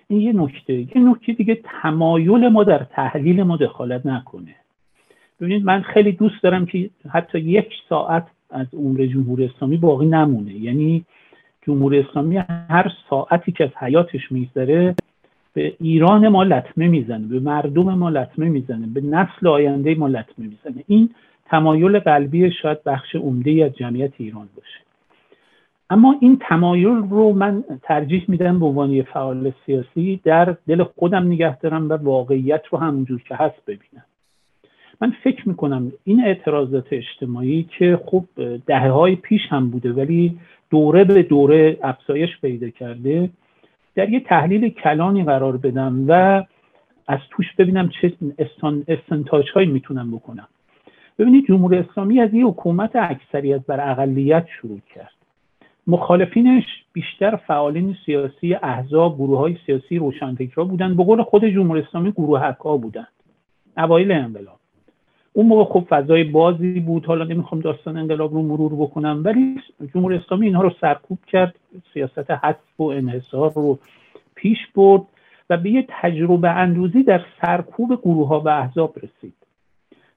[0.08, 0.74] این یه نکته.
[0.74, 4.56] یه نکته دیگه تمایل ما در تحلیل ما دخالت نکنه.
[5.42, 10.54] ببینید من خیلی دوست دارم که حتی یک ساعت از عمر جمهوری اسلامی باقی نمونه.
[10.54, 11.06] یعنی
[11.62, 12.38] جمهوری اسلامی
[12.70, 14.96] هر ساعتی که از حیاتش میگذره
[15.58, 20.48] به ایران ما لطمه می‌زنه به مردم ما لطمه می‌زنه به نسل آینده ما لطمه
[20.48, 20.84] می‌زنه.
[20.88, 21.10] این
[21.46, 24.80] تمایل قلبی شاید بخش عمده از جمعیت ایران باشه.
[25.90, 31.60] اما این تمایل رو من ترجیح میدم به عنوان فعال سیاسی در دل خودم نگه
[31.60, 34.06] دارم و واقعیت رو همونجور که هست ببینم.
[35.02, 38.24] من فکر می‌کنم این اعتراضات اجتماعی که خب
[38.68, 40.40] دهه های پیش هم بوده ولی
[40.70, 43.30] دوره به دوره افزایش پیدا کرده
[43.98, 46.44] در یه تحلیل کلانی قرار بدم و
[47.08, 48.14] از توش ببینم چه
[48.88, 50.48] استنتاج هایی می‌تونم بکنم.
[51.20, 55.14] ببینید جمهوری اسلامی از یه حکومت اکثریت بر اقلیت شروع کرد.
[55.88, 60.98] مخالفینش بیشتر فعالین سیاسی احزاب گروه های سیاسی روشنفکرها بودند.
[60.98, 63.08] به قول خود جمهوری اسلامی گروه ها بودند.
[63.78, 64.57] اوایل انقلاب.
[65.38, 69.56] اون موقع خب فضای بازی بود حالا نمی‌خوام داستان انقلاب رو مرور بکنم ولی
[69.94, 71.56] جمهوری اسلامی اینها رو سرکوب کرد
[71.94, 73.80] سیاست حذف و انحصار رو
[74.36, 75.02] پیش برد
[75.50, 79.34] و به یه تجربه اندوزی در سرکوب گروه ها و احزاب رسید.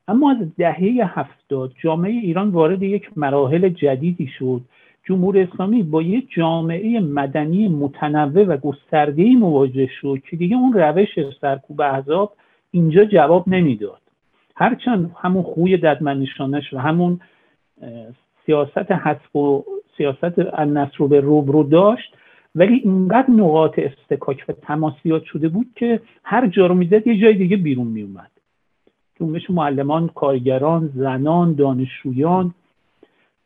[0.09, 4.61] اما از دهه هفتاد جامعه ایران وارد یک مراحل جدیدی شد.
[5.05, 11.09] جمهوری اسلامی با یک جامعه مدنی متنوع و گسترده‌ای مواجه شد که دیگه اون روش
[11.41, 12.33] سرکوب احزاب
[12.71, 14.00] اینجا جواب نمی‌داد.
[14.61, 17.21] هرچند همون خوی ددمنشانش و همون
[18.47, 19.65] سیاست حذف و
[19.97, 22.15] سیاست النصر رو به روب رو داشت
[22.55, 27.35] ولی اینقدر نقاط استکاک و تماسیات شده بود که هر جا رو می‌زد یه جای
[27.35, 28.31] دیگه بیرون میومد
[29.21, 32.55] جنبش معلمان کارگران زنان دانشجویان.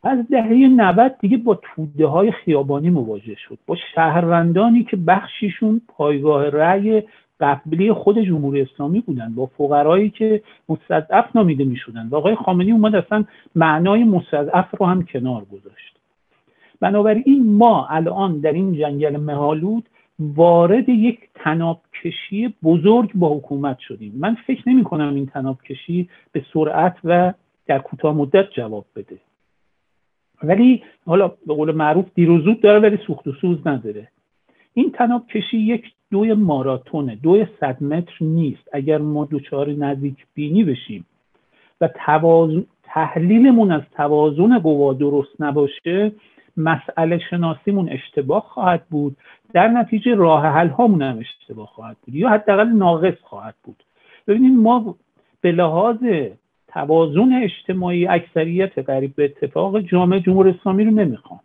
[0.02, 3.58] از دهه 90 دیگه با توده های خیابانی مواجه شد.
[3.66, 7.02] با شهروندانی که بخشیشون پایگاه رأی
[7.40, 9.34] قبلی خود جمهوری اسلامی بودن.
[9.34, 12.08] با فقرایی که مستضعف نامیده می‌شدن.
[12.08, 15.94] و آقای خامنی اومد اصلا معنای مستضعف رو هم کنار گذاشت.
[16.80, 24.12] بنابراین ما الان در این جنگل مهالود وارد یک تنابکشی بزرگ با حکومت شدیم.
[24.16, 27.32] من فکر نمی کنم این تنابکشی به سرعت و
[27.66, 29.18] در کوتاه مدت جواب بده.
[30.42, 34.08] ولی حالا به قول معروف دیروزود داره ولی سوخت و سوز نداره.
[34.74, 38.68] این تناب کشی یک دوی ماراتونه دوی صد متر نیست.
[38.72, 41.06] اگر ما دوچار نزدیک بینی بشیم
[41.80, 46.12] و توازن تحلیلمون از توازن قوا درست نباشه
[46.56, 49.16] مسئله شناسیمون اشتباه خواهد بود.
[49.52, 53.82] در نتیجه راه حل هامون هم اشتباه خواهد بود یا حداقل ناقص خواهد بود.
[54.28, 54.94] ببینید ما
[55.40, 55.96] به لحاظ
[56.68, 61.40] توازن اجتماعی اکثریت قریب به اتفاق جامعه جمهور اسلامی رو نمی‌خوام.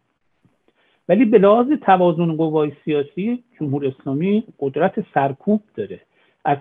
[1.10, 6.00] ولی به لحاظ توازن قوای سیاسی جمهور اسلامی قدرت سرکوب داره.
[6.46, 6.58] از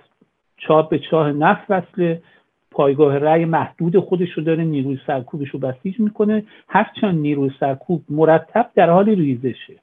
[0.56, 2.22] چاه به چاه نفت وصله
[2.70, 6.44] پایگاه رأی محدود خودش رو داره نیروی سرکوبش رو بسیج می‌کنه.
[6.68, 9.74] هرچند نیروی سرکوب مرتب در حال ریزشه.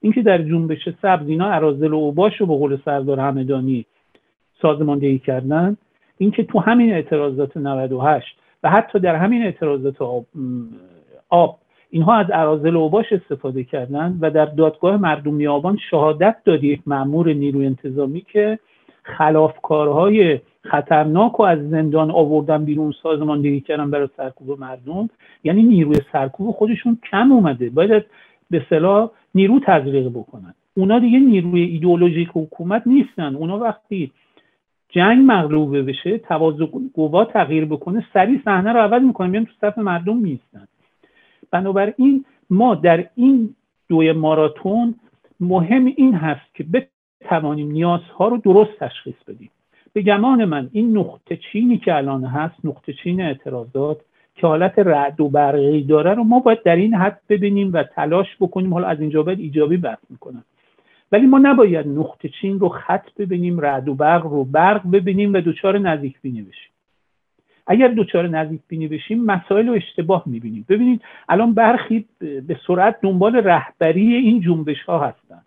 [0.00, 3.86] اینکه در جنبش سبز اینا ارازل و اوباش رو به قول سردار همدانی
[4.62, 5.76] سازماندهی کردن
[6.18, 10.26] اینکه تو همین اعتراضات 98 و حتی در همین اعتراضات آب,
[11.28, 11.58] آب
[11.94, 16.80] اینها از ارازل و اوباش استفاده کردن و در دادگاه مردم میابان شهادت داد یک
[16.86, 18.58] مأمور نیروی انتظامی که
[19.02, 25.10] خلافکارهای خطرناک و از زندان آوردن بیرون سازماندهی کردن برای سرکوب مردم.
[25.44, 27.70] یعنی نیروی سرکوب خودشون کم اومده.
[27.70, 28.04] باید
[28.50, 30.54] به صلاح نیرو تزریق بکنن.
[30.76, 33.36] اونا دیگه نیروی ایدئولوژیک حکومت نیستن.
[33.36, 34.10] اونا وقتی
[34.88, 39.78] جنگ مغلوبه بشه توازن قوا تغییر بکنه سریع صحنه رو عوض می‌کنن میان تو صف
[39.78, 40.66] مردم میستن
[41.52, 43.54] بنابراین ما در این
[43.88, 44.94] دوی ماراتون
[45.40, 49.50] مهم این هست که بتوانیم نیازها رو درست تشخیص بدیم.
[49.92, 54.00] به گمان من این نقطه چینی که الان هست نقطه چین اعتراضات
[54.34, 58.36] که حالت رعد و برقی داره رو ما باید در این حد ببینیم و تلاش
[58.40, 58.74] بکنیم.
[58.74, 60.44] حالا از اینجا باید ایجابی بحث می‌کنم.
[61.12, 65.40] ولی ما نباید نقطه چین رو خط ببینیم رعد و برق رو برق ببینیم و
[65.40, 66.71] دچار نزدیک بینی بشیم.
[67.72, 70.64] اگر دچار نزدیک بینی بشیم مسائل رو اشتباه می‌بینیم.
[70.68, 75.46] ببینید الان برخی به سرعت دنبال رهبری این جنبش ها هستند.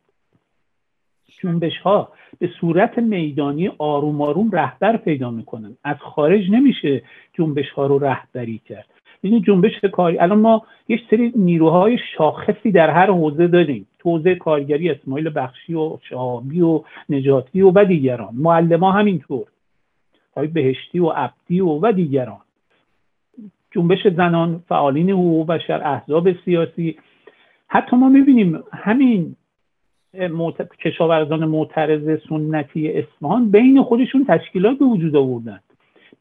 [1.42, 2.10] جنبش ها
[2.40, 5.78] به صورت میدانی آروم آروم رهبر پیدا می‌کنن.
[5.84, 8.86] از خارج نمیشه جنبش ها رو رهبری کرد.
[9.22, 13.88] این جنبش کاری الان ما یک سری نیروهای شاخصی در هر حوزه داریم.
[14.00, 18.34] تو حوزه کارگری اسماعیل بخشی و شهابی و نجاتی و و دیگران.
[18.34, 19.46] معلما همینطور.
[20.38, 22.42] های بهشتی و عبدی و و دیگران.
[23.72, 26.98] جنبش زنان فعالین حقوق بشر احزاب سیاسی.
[27.68, 29.36] حتی ما می‌بینیم همین
[30.80, 35.60] کشاورزان معترض سنتی اصفهان بین خودشون تشکیلات به وجود آوردن.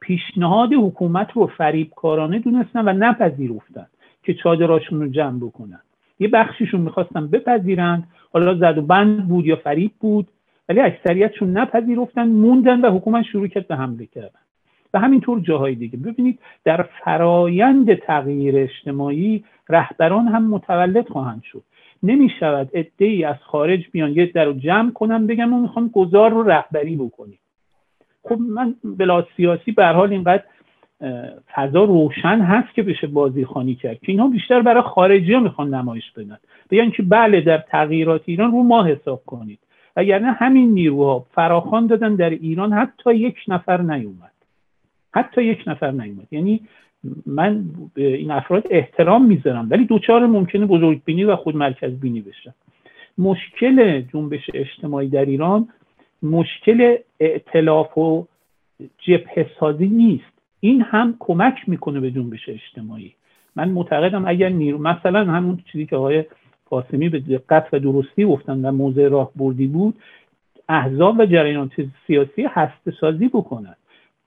[0.00, 3.86] پیشنهاد حکومت رو فریبکارانه دونستن و نپذیرفتن
[4.22, 5.80] که چادراشون رو جمع بکنن.
[6.20, 8.04] یه بخشیشون می‌خواستن بپذیرن.
[8.32, 10.28] حالا زد و بند بود یا فریب بود.
[10.68, 14.40] ولی اکثریتشون نپذیرفتن موندن و حکومت شروع کرد به حمله کردن.
[14.94, 15.98] و همینطور جاهای دیگه.
[15.98, 21.62] ببینید در فرایند تغییر اجتماعی رهبران هم متولد خواهند شد.
[22.02, 26.30] نمی شود ای از خارج بیان یه در رو جمع کنم بگم ما می‌خوام گذار
[26.30, 27.38] رو رهبری بکنیم.
[28.22, 30.42] خب من بلا سیاسی به حال اینقدر
[31.54, 35.74] فضا روشن هست که بشه بازی خانی کرد که اینها بیشتر برای خارجی ها می‌خوان
[35.74, 36.38] نمایش بدن.
[36.70, 39.58] بگن که بله در تغییرات ایران رو ما حساب کنید.
[39.96, 44.32] نه همین نیروها فراخان دادن در ایران حتی یک نفر نیومد.
[45.14, 46.26] حتی یک نفر نیومد.
[46.30, 46.60] یعنی
[47.26, 52.20] من به این افراد احترام می‌ذارم ولی دوچار ممکنه بزرگ بینی و خود مرکز بینی
[52.20, 52.54] بشه
[53.18, 55.68] مشکل جنبش اجتماعی در ایران
[56.22, 58.26] مشکل ائتلاف و
[58.98, 60.32] جبهه سازی نیست.
[60.60, 63.14] این هم کمک می‌کنه به جنبش اجتماعی.
[63.56, 66.24] من معتقدم اگر نیرو مثلا همون چیزی که آقای
[66.70, 69.94] قاسمی به دقت و درستی گفتن و موضع راه بردی بود
[70.68, 71.72] احزاب و جریانات
[72.06, 73.74] سیاسی هسته سازی بکنن.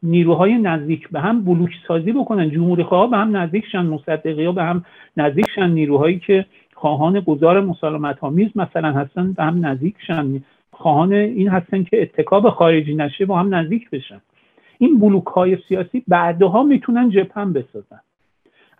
[0.04, 2.50] نیروهای نزدیک به هم بلوک سازی بکنن.
[2.50, 4.86] جمهوری خواه به هم نزدیک شن مصدقی ها به هم
[5.18, 5.70] نزدیک شن.
[5.70, 10.44] نیروهایی که خواهان گذار مسالمت آمیز مثلا هستن به هم نزدیک شن.
[10.72, 14.22] خواهان این هستن که اتکاب خارجی نشه با هم نزدیک بشن.
[14.78, 18.00] این بلوک های سیاسی بعدها می‌تونن جبهه بسازن.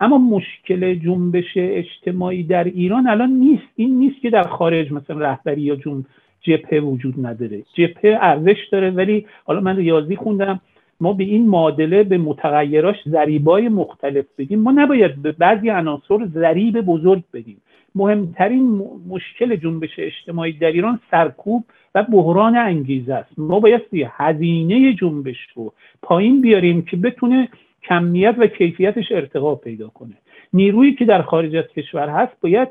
[0.00, 3.68] اما مشکل جنبش اجتماعی در ایران الان نیست.
[3.76, 6.04] این نیست که در خارج مثلا رهبری یا جون
[6.40, 7.62] جبهه وجود نداره.
[7.74, 10.60] جبهه ارزش داره ولی حالا من ریاضی خوندم.
[11.00, 14.60] ما به این معادله به متغیراش ضریبای مختلف بدیم.
[14.60, 17.56] ما نباید به بعضی عناصر ضریب بزرگ بدیم.
[17.94, 23.38] مهمترین مشکل جنبش اجتماعی در ایران سرکوب و بحران انگیزه است.
[23.38, 25.72] ما باید هزینه جنبش رو
[26.02, 27.48] پایین بیاریم که بتونه
[27.88, 30.14] کمیت و کیفیتش ارتقا پیدا کنه.
[30.52, 32.68] نیرویی که در خارج از کشور هست باید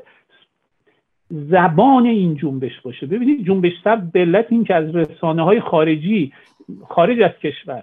[1.30, 3.06] زبان این جنبش باشه.
[3.06, 6.32] ببینید جنبش سر بلت این که از رسانه های خارجی
[6.88, 7.82] خارج از کشور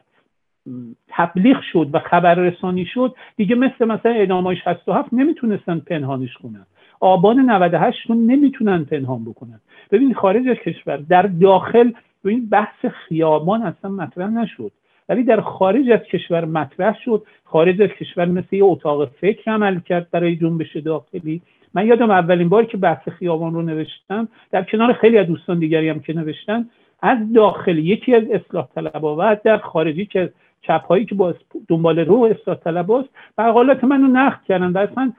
[1.07, 6.65] تبلیغ شد و خبررسانی شد دیگه مثل مثلا ادامه 67 نمی‌تونستن پنهانش کنن.
[6.99, 9.59] آبان 98 رو نمی‌تونن پنهان بکنن.
[9.91, 11.91] ببینید خارج از کشور در داخل
[12.25, 14.71] این بحث خیابان اصلا مطرح نشد.
[15.10, 17.24] ولی در خارج از کشور مطرح شد.
[17.43, 21.41] خارج از کشور مثل یه اتاق فکر عمل کرد برای جنبش داخلی.
[21.74, 25.89] من یادم اولین بار که بحث خیابان رو نوشتم در کنار خیلی از دوستان دیگری
[25.89, 26.70] هم که نوشتن
[27.01, 31.36] از داخل یکی از اصلاح طلبا و در خارجی که چپ هایی که با
[31.68, 35.14] دنبال رو اصلاح طلب است مقالات منو نقد کردن و اصلا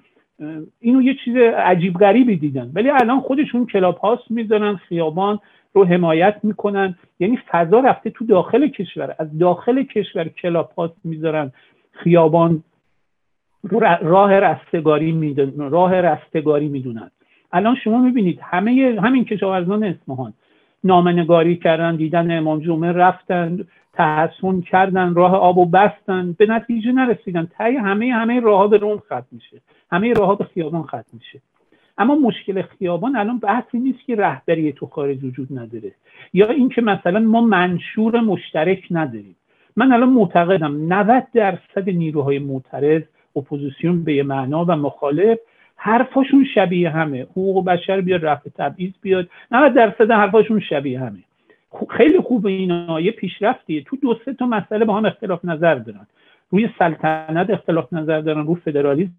[0.80, 2.70] اینو یه چیز عجیب غریبی دیدن.
[2.74, 5.38] ولی الان خودشون کلاب هاست می‌ذارن خیابان
[5.72, 6.96] رو حمایت می‌کنن.
[7.20, 9.14] یعنی فضا رفته تو داخل کشور.
[9.18, 11.52] از داخل کشور کلاب هاست می‌ذارن.
[11.92, 12.62] خیابان
[14.00, 17.10] راه رستگاری می‌دونن راه رستگاری می‌دونن.
[17.52, 20.32] الان شما می‌بینید همه همین کشاورزان اصفهان
[20.84, 26.32] نامنگاری کردن دیدن امام جمعه رفتن تحسن کردن راه آب و بستن.
[26.32, 27.48] به نتیجه نرسیدن.
[27.58, 29.60] تای همه همه راه به روم ختم میشه.
[29.92, 31.40] همه راه به خیابان ختم میشه.
[31.98, 35.92] اما مشکل خیابان الان بحثی نیست که رهبری تو خارج وجود نداره.
[36.32, 39.36] یا اینکه مثلا ما منشور مشترک نداریم.
[39.76, 43.02] من الان معتقدم 90 درصد نیروهای معترض
[43.36, 45.38] اپوزیسیون به معنا و مخالف
[45.76, 47.22] حرفاشون شبیه همه.
[47.22, 49.28] حقوق بشر بیاد رفع تبعیض بیاد.
[49.50, 51.18] 90 درصد حرفاشون شبیه همه.
[51.90, 53.00] خیلی خوب اینا.
[53.00, 53.82] یه پیشرفتیه.
[53.82, 56.06] تو دو سه تا مسئله با هم اختلاف نظر دارن.
[56.50, 59.12] روی سلطنت اختلاف نظر دارن رو فدرالیسم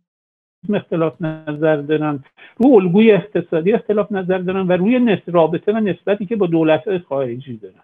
[0.73, 2.19] اختلاف نظر دارن
[2.57, 7.57] رو الگوی اقتصادی اختلاف نظر دارن و روی رابطه و نسبتی که با دولت خارجی
[7.57, 7.83] دارن.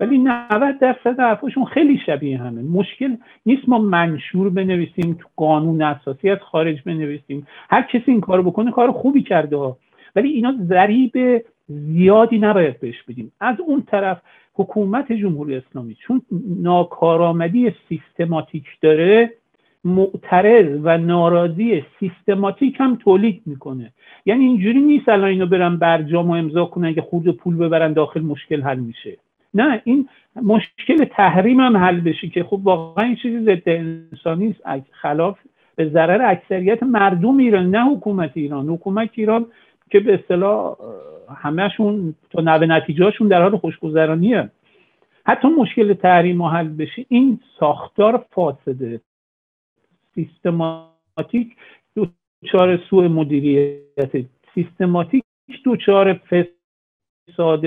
[0.00, 2.62] ولی 90 درصد حرفشون خیلی شبیه همه.
[2.62, 3.16] مشکل
[3.46, 7.46] نیست ما منشور بنویسیم تو قانون اساسی از خارج بنویسیم.
[7.70, 9.76] هر کسی این کارو بکنه کار خوبی کرده ها.
[10.16, 13.32] ولی اینا ضریب زیادی نباید بهش بدیم.
[13.40, 14.20] از اون طرف
[14.54, 16.22] حکومت جمهوری اسلامی چون
[16.62, 19.32] ناکارآمدی سیستماتیک داره
[19.84, 23.92] معترض و ناراضی سیستماتیک هم تولید می‌کنه.
[24.26, 28.20] یعنی اینجوری نیست الان اینو برن برجام و امضا کنن که خود پول ببرن داخل
[28.20, 29.16] مشکل حل میشه.
[29.54, 30.08] نه این
[30.42, 34.86] مشکل تحریم هم حل بشه که خب واقعا این چیزی ضد انسانی است.
[34.90, 35.38] خلاف
[35.76, 38.68] به ضرر اکثریت مردم ایران نه حکومت ایران.
[38.68, 39.46] حکومت ایران
[39.90, 40.76] که به اصطلاح
[41.36, 44.50] همهشون تا نوه نتیجهشون در حال خوشگذرانیه
[45.26, 49.00] حتی مشکل تحریم حل بشه این ساختار فاسده.
[50.18, 51.56] سیستماتیک
[51.94, 54.26] دوچار سوء مدیریت.
[54.54, 55.24] سیستماتیک
[55.64, 57.64] دوچار فساد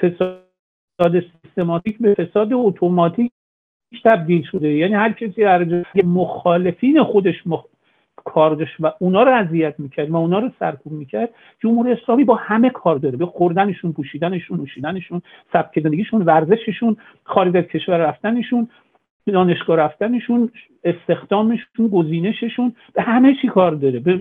[0.00, 3.32] فساد سیستماتیک به فساد اتوماتیک
[4.04, 4.72] تبدیل شده.
[4.72, 7.64] یعنی هر کسی هر مخالفین خودش مخ...
[8.24, 12.70] کار و اونا رو اذیت می‌کرد و اونا رو سرکوب می‌کرد جمهوری اسلامی با همه
[12.70, 13.16] کار داره.
[13.16, 15.22] به خوردنشون پوشیدنشون نوشیدنشون
[15.52, 18.68] سبک زندگیشون ورزششون خارج از کشور رفتنشون
[19.30, 20.50] دانشگاه رفتنشون
[20.84, 23.98] استخدامشون گزینششون به همه چی کار داره.
[23.98, 24.20] به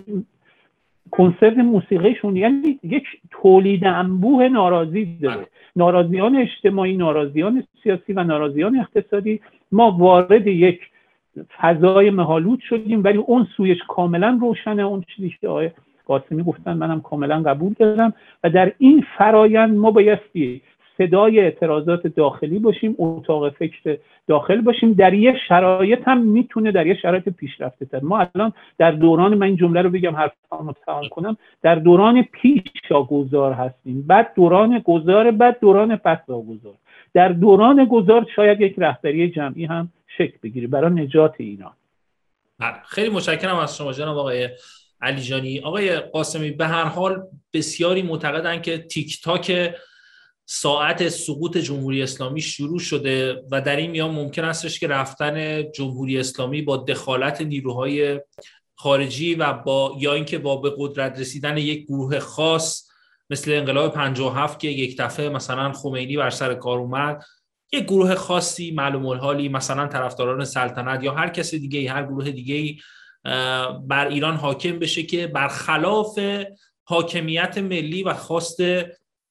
[1.12, 5.48] کنسرت موسیقیشون یعنی یک تولید انبوه ناراضی داره.
[5.76, 9.42] ناراضیان اجتماعی ناراضیان سیاسی و ناراضیان اقتصادی.
[9.72, 10.80] ما وارد یک
[11.62, 14.82] فضای مهالود شدیم ولی اون سویش کاملا روشنه.
[14.82, 15.72] اون چیزی که آقای
[16.06, 18.14] قاسمی گفتن منم کاملا قبول دارم.
[18.44, 20.62] و در این فرایند ما بایستی
[21.00, 23.98] صدای اعتراضات داخلی باشیم اتاق فکر
[24.28, 24.94] داخل باشیم.
[24.94, 29.48] در یه شرایط هم می‌تونه در یه شرایط پیشرفته تر ما الان در دوران من
[29.48, 31.38] این جمله رو بگم حرفمو تمام کنم.
[31.62, 34.02] در دوران پیشا گذار هستیم.
[34.08, 36.76] بعد دوران گذار بعد دوران پسا گذار
[37.14, 40.68] در دوران گذار شاید یک رهبری جمعی هم شکل بگیره.
[40.68, 41.72] برای نجات ایران
[42.60, 44.50] بله، خیلی متشکرم از شما جناب آقای
[45.02, 45.60] علی جانی.
[45.60, 47.22] آقای قاسمی به هر حال
[47.54, 49.72] بسیاری معتقدن که تیک تاک
[50.52, 56.20] ساعت سقوط جمهوری اسلامی شروع شده و در این میان ممکن استش که رفتن جمهوری
[56.20, 58.22] اسلامی با دخالت نیروهای
[58.76, 62.90] خارجی و با یا اینکه با به قدرت رسیدن یک گروه خاص
[63.30, 67.26] مثل انقلاب 57 که یک دفعه مثلا خمینی بر سر کار اومد
[67.72, 72.82] یک گروه خاصی معلوم الحالی مثلا طرفداران سلطنت یا هر کس دیگه هر گروه دیگه
[73.88, 76.20] بر ایران حاکم بشه که برخلاف
[76.84, 78.62] حاکمیت ملی و خواست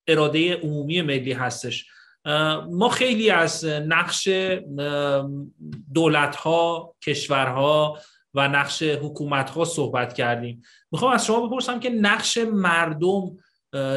[0.08, 1.86] اراده عمومی ملی هستش.
[2.70, 4.28] ما خیلی از نقش
[5.94, 7.98] دولت ها کشورها
[8.34, 10.62] و نقش حکومت ها صحبت کردیم.
[10.92, 13.36] می‌خوام از شما بپرسم که نقش مردم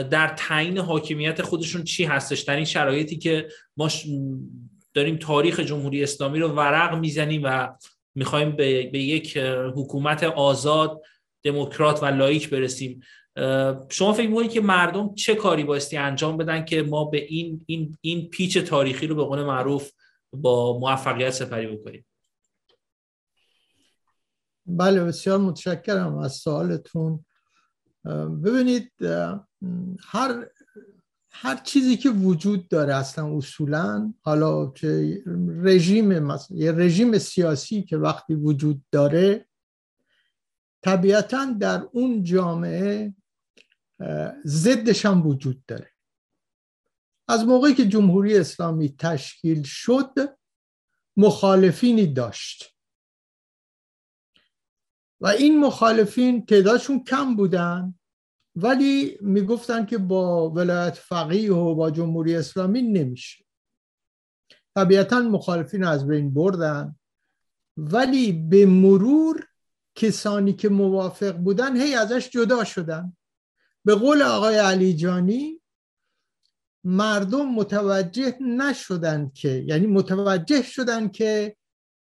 [0.09, 3.47] در تعیین حاکمیت خودشون چی هستش؟ در این شرایطی که
[3.77, 3.89] ما
[4.93, 7.69] داریم تاریخ جمهوری اسلامی رو ورق می‌زنیم و
[8.15, 9.37] می‌خوایم به, به یک
[9.75, 11.01] حکومت آزاد
[11.43, 13.01] دموکرات و لایک برسیم.
[13.89, 17.97] شما فکر می‌کنید که مردم چه کاری بایستی انجام بدن که ما به این این
[18.01, 19.91] این پیچ تاریخی رو به قول معروف
[20.33, 22.05] با موفقیت سپری بکنیم؟
[24.65, 27.25] بله بسیار متشکرم از سوالتون.
[28.43, 28.91] ببینید
[29.99, 30.47] هر
[31.31, 35.21] هر چیزی که وجود داره اصلا اصولا حالا که
[35.61, 39.45] رژیم مثلا یه رژیم سیاسی که وقتی وجود داره
[40.83, 43.13] طبیعتا در اون جامعه
[44.45, 45.91] ضدش وجود داره.
[47.27, 50.37] از موقعی که جمهوری اسلامی تشکیل شد
[51.17, 52.77] مخالفینی داشت.
[55.21, 57.95] و این مخالفین تعدادشون کم بودن
[58.55, 63.45] ولی می‌گفتن که با ولایت فقیه و با جمهوری اسلامی نمیشه.
[64.75, 66.95] طبیعتا مخالفین از بین بردن
[67.77, 69.47] ولی به مرور
[69.95, 73.17] کسانی که موافق بودن هی ازش جدا شدن.
[73.85, 75.61] به قول آقای علی جانی
[76.83, 81.55] مردم متوجه نشدن که یعنی متوجه شدن که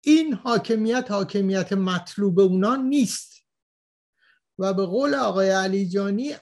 [0.03, 3.37] این حاکمیت حاکمیت مطلوب اونا نیست.
[4.59, 6.35] و به قول آقای علی جانی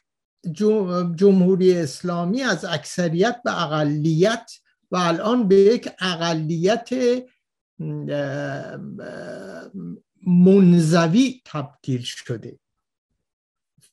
[1.16, 4.52] جمهوری اسلامی از اکثریت به اقلیت
[4.92, 6.90] و الان به یک اقلیت
[10.28, 12.60] منزوی تبدیل شده.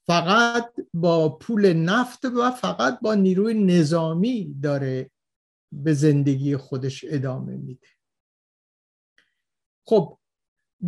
[0.07, 5.11] فقط با پول نفت و فقط با نیروی نظامی داره
[5.73, 7.89] به زندگی خودش ادامه میده.
[9.87, 10.19] خب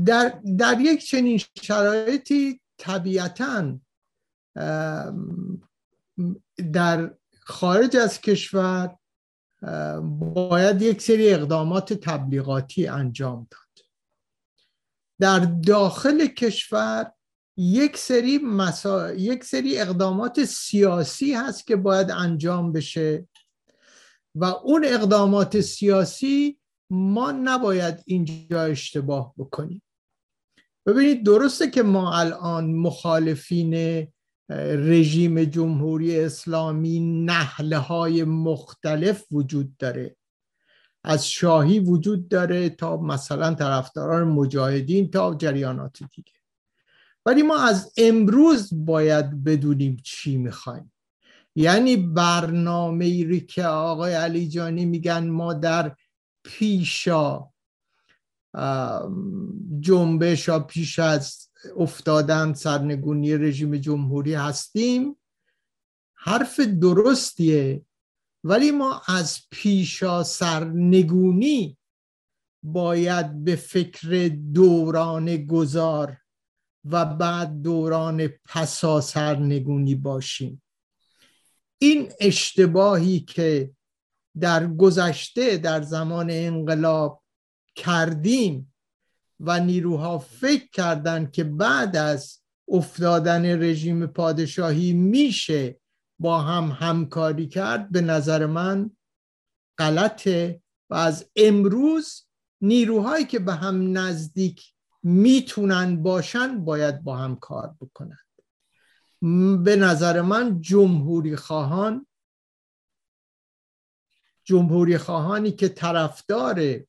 [0.06, 3.80] در, در یک چنین شرایطی طبیعتا
[6.72, 8.96] در خارج از کشور
[10.34, 13.86] باید یک سری اقدامات تبلیغاتی انجام داد.
[15.20, 17.12] در داخل کشور
[17.56, 19.14] یک سری مسا...
[19.14, 23.28] یک سری اقدامات سیاسی هست که باید انجام بشه
[24.34, 26.58] و اون اقدامات سیاسی
[26.90, 29.82] ما نباید اینجا اشتباه بکنیم.
[30.86, 34.06] ببینید درسته که ما الان مخالفین
[34.50, 40.16] رژیم جمهوری اسلامی نحله های مختلف وجود داره.
[41.04, 46.32] از شاهی وجود داره تا مثلا طرفداران مجاهدین تا جریانات دیگه.
[47.26, 50.92] ولی ما از امروز باید بدونیم چی می‌خوایم.
[51.56, 55.96] یعنی برنامه ای که آقای علی جانی میگن ما در
[56.44, 57.48] پیشا
[59.80, 65.16] جنبش پیش از افتادن سرنگونی رژیم جمهوری هستیم.
[66.14, 67.82] حرف درستیه
[68.44, 71.78] ولی ما از پیشا سرنگونی
[72.62, 76.16] باید به فکر دوران گذار
[76.84, 80.62] و بعد دوران پسا سرنگونی باشیم.
[81.78, 83.70] این اشتباهی که
[84.40, 87.22] در گذشته در زمان انقلاب
[87.74, 88.74] کردیم
[89.40, 95.80] و نیروها فکر کردند که بعد از افتادن رژیم پادشاهی میشه
[96.18, 98.90] با هم همکاری کرد به نظر من
[99.78, 100.60] غلطه.
[100.90, 102.26] و از امروز
[102.60, 104.73] نیروهایی که به هم نزدیک
[105.04, 108.18] می‌تونن باشن باید با هم کار بکنن.
[109.64, 112.06] به نظر من جمهوری خواهان
[114.44, 116.80] جمهوری خواهانی که طرفدار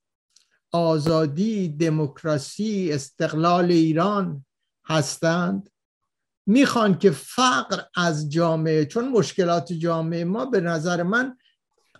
[0.71, 4.45] آزادی دموکراسی استقلال ایران
[4.85, 5.69] هستند
[6.45, 11.37] می‌خوان که فقر از جامعه چون مشکلات جامعه ما به نظر من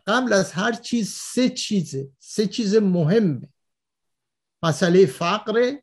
[0.08, 3.50] قبل از هر چیز سه چیزه سه چیز مهمه.
[4.64, 5.76] مسئله فقر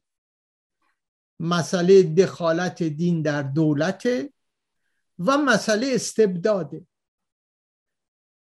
[1.42, 4.08] مسئله دخالت دین در دولت
[5.18, 6.86] و مسئله استبداده.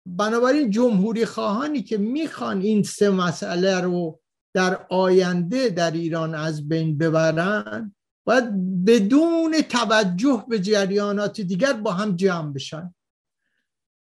[0.05, 4.19] بنابراین جمهوری خواهانی که می‌خوان این سه مسئله رو
[4.53, 12.15] در آینده در ایران از بین ببرن باید بدون توجه به جریانات دیگر با هم
[12.15, 12.95] جمع بشن.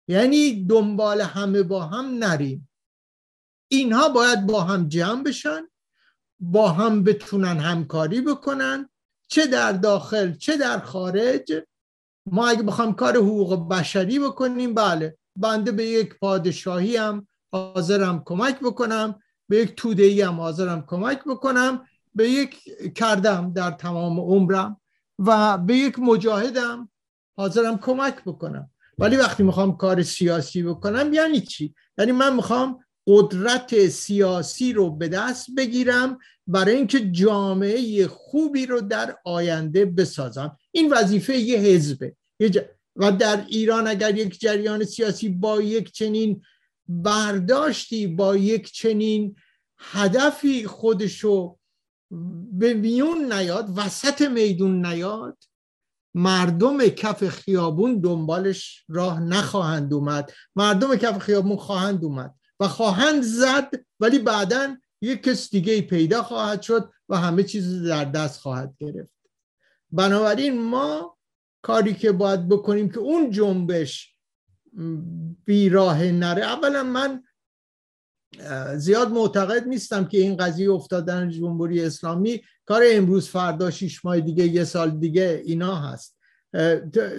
[0.07, 2.69] یعنی دنبال همه با هم نریم.
[3.67, 5.70] اینها باید با هم جمع بشن.
[6.41, 8.89] با هم بتونن همکاری بکنن
[9.27, 11.53] چه در داخل چه در خارج
[12.25, 18.59] ما اگه بخوام کار حقوق بشری بکنیم بله بنده به یک پادشاهی هم حاضرم کمک
[18.59, 19.19] بکنم
[19.49, 21.85] به یک توده هم حاضرم کمک بکنم
[22.15, 22.63] به یک
[22.95, 24.81] کردم در تمام عمرم
[25.19, 26.89] و به یک مجاهدم
[27.37, 33.87] حاضرم کمک بکنم ولی وقتی می‌خوام کار سیاسی بکنم یعنی چی؟ یعنی من می‌خوام قدرت
[33.87, 40.57] سیاسی رو به دست بگیرم برای اینکه جامعه خوبی رو در آینده بسازم.
[40.71, 42.15] این وظیفه یه حزبه.
[42.95, 46.41] و در ایران اگر یک جریان سیاسی با یک چنین
[46.87, 49.35] برداشتی با یک چنین
[49.77, 51.57] هدفی خودشو
[52.51, 55.37] به میون نیاد وسط میدون نیاد
[56.15, 60.31] مردم کف خیابون دنبالش راه نخواهند اومد.
[60.55, 62.35] مردم کف خیابون خواهند اومد.
[62.61, 68.05] و خواهند زد ولی بعدا یک کس دیگه پیدا خواهد شد و همه چیز در
[68.05, 69.13] دست خواهد گرفت.
[69.91, 71.17] بنابراین ما
[71.61, 74.15] کاری که باید بکنیم که اون جنبش
[75.45, 76.43] بیراه نره.
[76.43, 77.23] اولا من
[78.77, 82.41] زیاد معتقد نیستم که این قضیه افتادن جمهوری اسلامی.
[82.65, 86.17] کار امروز فردا شیش ماه دیگه یه سال دیگه اینا هست.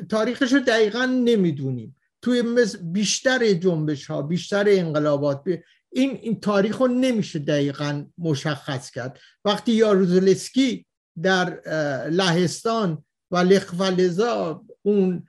[0.09, 1.97] تاریخش رو دقیقا نمی‌دونیم.
[2.23, 5.45] توی بیشتر جنبش ها بیشتر انقلابات
[5.93, 9.19] این, این تاریخ رو نمیشه دقیقا مشخص کرد.
[9.45, 10.87] وقتی یاروزلسکی
[11.23, 11.61] در
[12.11, 15.27] لهستان و لخفلزا اون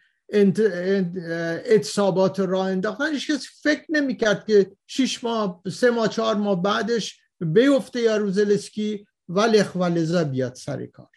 [1.66, 7.20] اتصابات را انداختن هیچ کسی فکر نمی‌کرد که شیش ماه سه ماه چهار ماه بعدش
[7.40, 11.10] بیفته یاروزلسکی و لخفلزا بیاد سر کار.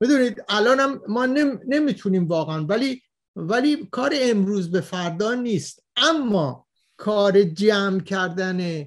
[0.00, 1.26] بدونید الان ما
[1.66, 3.02] نمی‌تونیم واقعا ولی
[3.36, 5.84] ولی کار امروز به فردا نیست.
[5.96, 6.66] اما
[6.96, 8.86] کار جمع کردن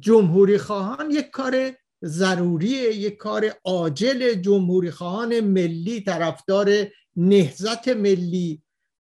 [0.00, 1.72] جمهوری خواهان یک کار
[2.04, 6.70] ضروریه یک کار عاجل جمهوری خواهان ملی طرفدار
[7.16, 8.62] نهزت ملی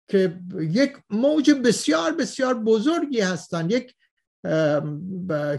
[0.07, 3.69] که یک موج بسیار بسیار بزرگی هستن.
[3.69, 3.95] یک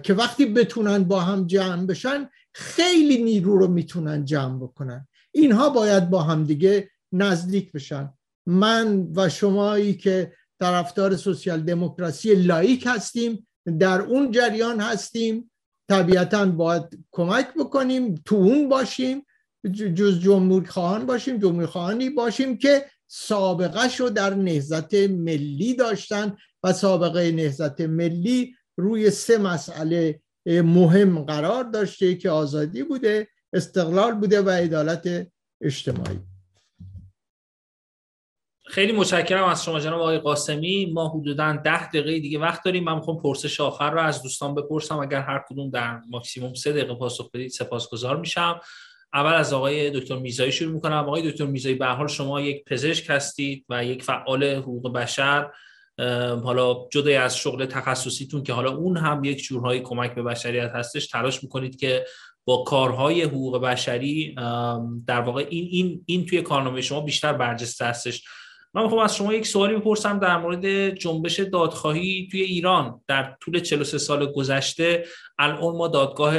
[0.03, 5.09] که وقتی بتونن با هم جمع بشن خیلی نیرو رو می‌تونن جمع بکنن.
[5.33, 8.13] اینها باید با هم دیگه نزدیک بشن.
[8.47, 13.47] من و شمایی که طرفدار سوسیال دموکراسی لایک هستیم
[13.79, 15.51] در اون جریان هستیم.
[15.89, 16.83] طبیعتا باید
[17.13, 19.27] کمک بکنیم تو اون باشیم
[19.73, 26.73] جز جمهوری خواهان باشیم جمهوری خواهانی باشیم که سابقه شو در نهزت ملی داشتن و
[26.73, 34.51] سابقه نهزت ملی روی سه مسئله مهم قرار داشته که آزادی بوده استقلال بوده و
[34.51, 35.27] عدالت
[35.63, 36.34] اجتماعی.
[38.75, 40.87] خیلی متشکرم از شما جناب آقای قاسمی.
[40.87, 42.85] ما حدودا ده دقیقه دیگه وقت داریم.
[42.85, 44.99] من می‌خوام پرسش آخر رو از دوستان بپرسم.
[44.99, 48.61] اگر هر کدوم در ماکسیموم سه دقیقه پاسخ بدید سپاسگزار میشم.
[49.13, 51.05] اول از آقای دکتر میزایی شروع می‌کنم.
[51.05, 55.51] آقای دکتر میزایی به حال شما یک پزشک هستید و یک فعال حقوق بشر.
[56.45, 61.07] حالا جدای از شغل تخصصیتون که حالا اون هم یک جورهای کمک به بشریت هستش
[61.07, 62.05] تلاش می‌کنید که
[62.45, 64.35] با کارهای حقوق بشری
[65.07, 68.25] در واقع این این این توی کارنامه شما بیشتر برجسته هستش.
[68.75, 73.61] من می‌خوام از شما یک سوالی بپرسم در مورد جنبش دادخواهی توی ایران در طول
[73.61, 75.05] 43 سال گذشته.
[75.39, 76.35] الان ما دادگاه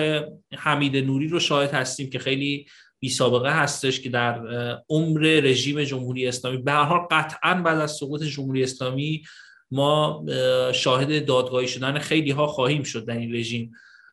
[0.53, 2.65] حمید نوری رو شاهد هستیم که خیلی
[2.99, 4.41] بی سابقه هستش که در
[4.89, 9.23] عمر رژیم جمهوری اسلامی به هر حال قطعا بعد از سقوط جمهوری اسلامی
[9.71, 10.25] ما
[10.73, 13.71] شاهد دادگاهی شدن خیلی ها خواهیم شد در این رژیم.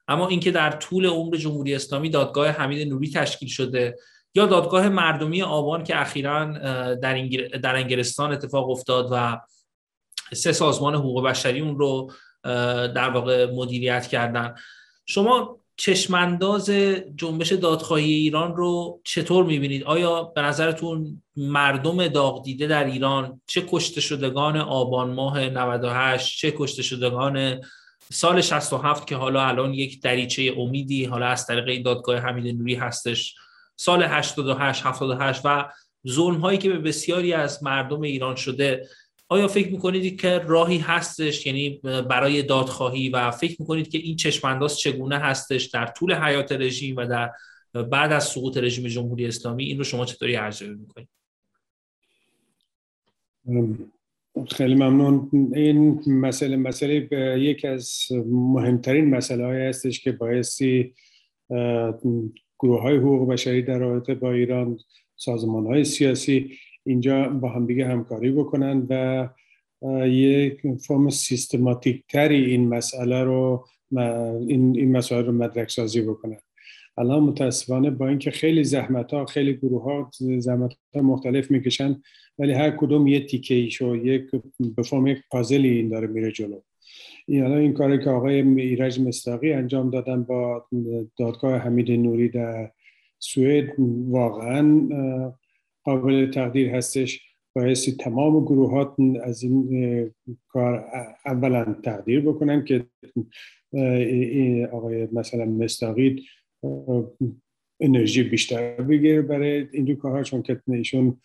[0.09, 3.97] اما اینکه در طول عمر جمهوری اسلامی دادگاه حمید نوری تشکیل شده
[4.35, 6.45] یا دادگاه مردمی آبان که اخیرا
[6.95, 9.41] در, انگلستان اتفاق افتاد و
[10.35, 12.13] سه سازمان حقوق بشری اون رو
[12.95, 14.55] در واقع مدیریت کردن
[15.07, 16.71] شما چشمانداز
[17.17, 23.63] جنبش دادخواهی ایران رو چطور می‌بینید؟ آیا به نظرتون مردم داغ دیده در ایران چه
[23.71, 27.61] کشته شدگان آبان ماه 98 چه کشته شدگان
[28.13, 33.35] سال 67 که حالا الان یک دریچه امیدی حالا از طریق دادگاه حمید نوری هستش
[33.83, 35.71] سال 88 78 و
[36.09, 38.89] ظلم هایی که به بسیاری از مردم ایران شده.
[39.29, 44.79] آیا فکر می‌کنید که راهی هستش؟ یعنی برای دادخواهی و فکر می‌کنید که این چشمانداز
[44.79, 47.31] چگونه هستش در طول حیات رژیم و در
[47.83, 51.09] بعد از سقوط رژیم جمهوری اسلامی؟ این رو شما چطوری ارزیابی می‌کنید؟
[54.51, 55.31] خیلی ممنون.
[55.55, 57.09] این مسئله مسئله
[57.41, 60.95] یک از مهمترین مسئله های هستش که باعثی
[62.63, 64.79] گروه های حقوق بشری در رابطه با ایران
[65.17, 69.29] سازمان های سیاسی اینجا با هم دیگه همکاری بکنن و
[70.07, 73.67] یک فرم سیستماتیک تری این مسئله رو
[74.49, 76.39] این, این مسئله رو مدرک سازی بکنن.
[76.99, 82.03] الان متاسفانه با اینکه خیلی زحمت ها خیلی گروه ها زحمت ها مختلف می‌کشن
[82.39, 84.31] ولی هر کدوم یه تیکه ایشو یک
[84.77, 86.61] به فرم یک پازلی این داره میره جلو.
[87.33, 90.67] الان این کاری که آقای ایرج مستاقی انجام دادن با
[91.19, 92.73] دادگاه حمید نوری در
[93.19, 93.75] سوئد
[94.09, 94.89] واقعا
[95.85, 97.21] قابل تقدیر هستش.
[97.55, 100.15] بایستی تمام گروهات از این
[100.49, 100.85] کار
[101.27, 102.87] اولا تقدیر بکنن که
[104.73, 106.25] آقای مثلا مستاقی
[107.81, 111.21] انرژی بیشتر بگیره برای این دو کارها چون که ایشون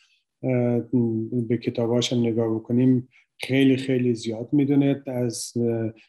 [1.47, 3.07] به کتاباش هم نگاه بکنیم
[3.39, 5.03] خیلی خیلی زیاد می‌دونه.
[5.07, 5.53] از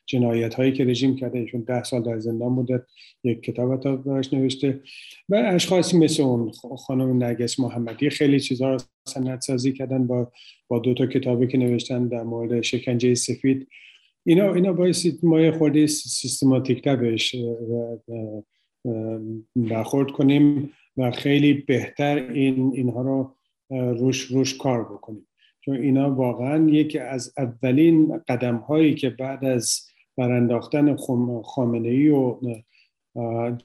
[0.07, 2.87] جنایت هایی که رژیم کرده ایشون ده سال در زندان بوده
[3.25, 4.81] یک کتاب تا براش نوشته.
[5.29, 6.53] و اشخاصی مثل اون
[6.87, 10.33] خانم نرگس محمدی خیلی چیزها رو سند سازی کردن با
[10.69, 13.69] با دو تا کتابی که نوشتن در مورد شکنجه سفید.
[14.27, 17.37] اینا اینا باعث ما یه خورده سیستماتیک بهش
[19.57, 23.35] برخورد کنیم و خیلی بهتر این اینها رو
[23.71, 25.28] روش روش کار بکنیم.
[25.69, 29.81] چون اینا واقعا یکی از اولین قدم هایی که بعد از
[30.17, 30.97] برانداختن
[31.45, 32.39] خامنه ای و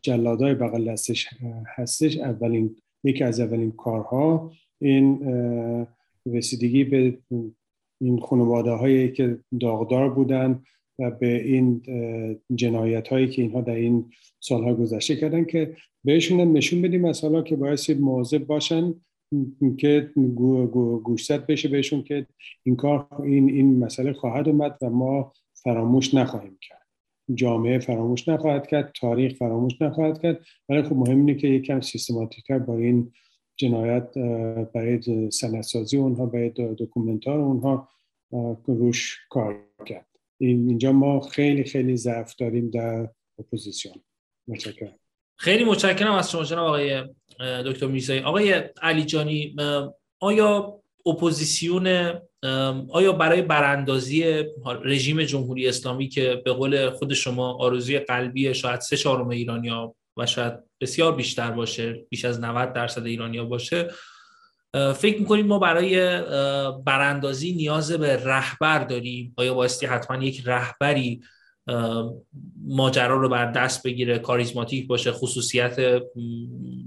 [0.02, 1.30] جلادای بغل دستش
[1.76, 4.52] هستش اولین یکی از اولین کارها
[4.82, 5.20] این
[6.26, 7.18] رسیدگی به
[8.02, 10.64] این خانواده هایی که داغدار بودن
[11.00, 11.82] و به این
[12.56, 17.56] جنایت هایی که اینها در این سالها گذشته کردن که بهشون نشون بدیم مثلا که
[17.56, 18.94] باید مواظب باشن
[19.78, 20.12] که
[21.04, 22.28] گوشزد بشه بهشون که
[22.64, 26.88] این کار این این مسئله خواهد اومد و ما فراموش نخواهیم کرد.
[27.34, 30.46] جامعه فراموش نخواهد کرد تاریخ فراموش نخواهد کرد.
[30.70, 33.12] ولی خب مهم اینه که یکم سیستماتیکتر با این
[33.56, 34.14] جنایت
[34.74, 37.90] برای سندسازی اونها برای documentary اونها
[38.68, 40.08] روش کار کرد.
[40.38, 43.10] اینجا ما خیلی خیلی ضعف داریم در
[43.40, 43.96] اپوزیسیون.
[44.48, 45.00] متشکرم.
[45.36, 47.04] خیلی متشکرم از شما جناب آقای
[47.40, 48.20] دکتر میرزایی.
[48.20, 49.56] آقای علیجانی
[50.20, 52.14] آیا اپوزیسیون
[52.90, 54.44] آیا برای براندازی
[54.84, 60.26] رژیم جمهوری اسلامی که به قول خود شما آرزوی قلبی شاید سه چهارم ایرانیا و
[60.26, 63.92] شاید بسیار بیشتر باشه بیش از 90 درصد ایرانیا باشه
[64.96, 66.22] فکر می‌کنید ما برای
[66.86, 71.22] براندازی نیاز به رهبر داریم؟ آیا بایستی حتما یک رهبری
[72.68, 75.76] ماجرا رو بر دست بگیره کاریزماتیک باشه خصوصیت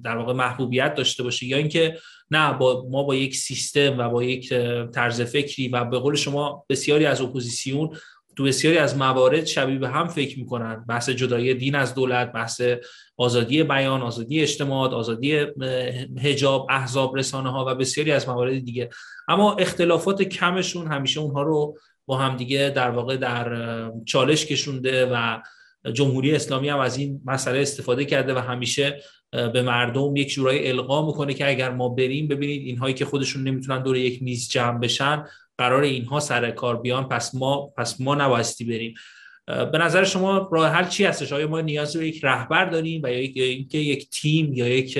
[0.04, 1.46] در واقع محبوبیت داشته باشه.
[1.46, 1.98] یا اینکه
[2.30, 4.48] نه با ما با یک سیستم و با یک
[4.94, 7.96] طرز فکری و به قول شما بسیاری از اپوزیسیون
[8.36, 10.84] تو بسیاری از موارد شبیه به هم فکر می‌کنن.
[10.88, 12.62] بحث جدایی دین از دولت بحث
[13.16, 15.46] آزادی بیان آزادی اجتماع آزادی
[16.18, 18.88] هجاب احزاب رسانه ها و بسیاری از موارد دیگه.
[19.28, 25.38] اما اختلافات کمشون همیشه اونها رو با همدیگه در واقع در چالش کشونده و
[25.92, 31.06] جمهوری اسلامی هم از این مسئله استفاده کرده و همیشه به مردم یک جورایی القا
[31.06, 35.24] می‌کنه که اگر ما بریم ببینید اینهایی که خودشون نمی‌تونن دور یک میز جمع بشن
[35.58, 38.94] قرار اینها سر کار بیان پس ما پس ما نبایستی بریم.
[39.46, 43.08] به نظر شما راه حل چی هستش؟ آیا ما نیاز به یک رهبر داریم و
[43.08, 44.98] یا اینکه یک تیم یا یک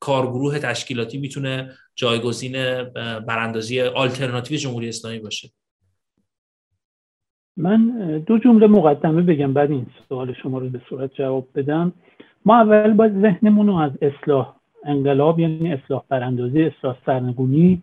[0.00, 2.84] کارگروه تشکیلاتی می‌تونه جایگزین
[3.20, 5.50] براندازی آلترناتیو جمهوری اسلامی باشه؟
[7.56, 11.92] من دو جمله مقدمه بگم بعد این سوال شما رو به صورت جواب بدم.
[12.44, 17.82] ما اول باید ذهنمون رو از اصلاح انقلاب یعنی اصلاح براندازی اصلاح سرنگونی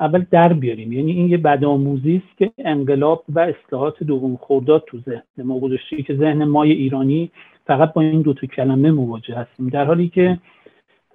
[0.00, 0.92] اول در بیاریم.
[0.92, 6.02] یعنی این یه بدآموزی است که انقلاب و اصلاحات دوم خورداد تو ذهن ما گذاشته
[6.02, 7.30] که ذهن مای ایرانی
[7.66, 9.68] فقط با این دو تا کلمه مواجه هستیم.
[9.68, 10.38] در حالی که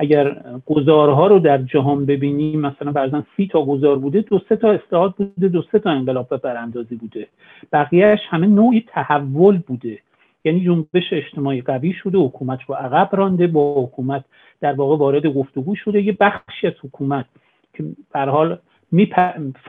[0.02, 0.26] اگر
[0.66, 5.16] گزارها رو در جهان ببینیم مثلا فرضاً سی تا گزار بوده دو سه تا اصلاحات
[5.18, 7.28] بوده دو سه تا انقلاب و براندازی بوده.
[7.74, 9.99] بقیهش همه نوعی تحول بوده.
[10.45, 14.24] یعنی جنبش اجتماعی قوی شده حکومت رو عقب رانده با حکومت
[14.62, 16.02] در واقع وارد گفتگو شده.
[16.02, 17.26] یه بخشی از حکومت
[17.74, 17.84] که
[18.14, 18.58] به حال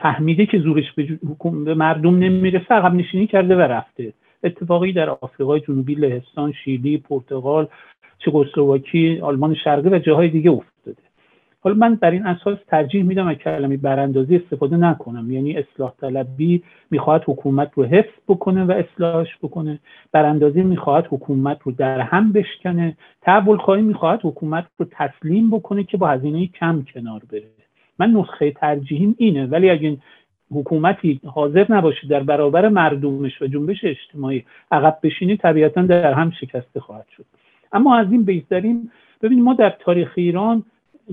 [0.01, 4.13] فهمیده که زورش به, مردم نمی‌رسه عقب نشینی کرده و رفته.
[4.43, 7.67] اتفاقی در آفریقای جنوبی لهستان شیلی پرتغال
[8.25, 10.97] چکسلواکی آلمان شرقی و جاهای دیگه افتاده.
[11.61, 15.31] حالا من بر این اساس ترجیح میدم از کلمه براندازی استفاده نکنم.
[15.31, 19.79] یعنی اصلاح طلبی می‌خواهد حکومت رو حفظ بکنه و اصلاحش بکنه.
[20.11, 22.97] براندازی می‌خواهد حکومت رو در هم بشکنه.
[23.21, 27.49] تحول خواهی می‌خواهد حکومت رو تسلیم بکنه که با هزینه کم کنار بره.
[27.99, 29.45] من نسخه ترجیحیم اینه.
[29.45, 29.97] ولی اگه
[30.51, 36.79] حکومتی حاضر نباشه در برابر مردمش و جنبش اجتماعی عقب بشینی طبیعتا در هم شکسته
[36.79, 37.25] خواهد شد.
[37.73, 40.63] اما از این بگذریم ببینید ما در تاریخ ایران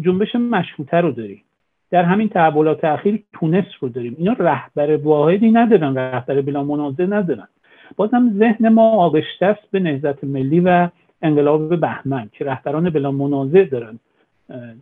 [0.00, 1.42] جنبش مشروطه رو داریم.
[1.90, 4.16] در همین تحولات اخیر تونس رو داریم.
[4.18, 7.48] اینا رهبر واحدی ندارن رهبر بلا منازع ندارن.
[7.96, 10.88] بازم ذهن ما آغشته است به نهضت ملی و
[11.22, 13.98] انقلاب بهمن که رهبران بلا منازع دارن.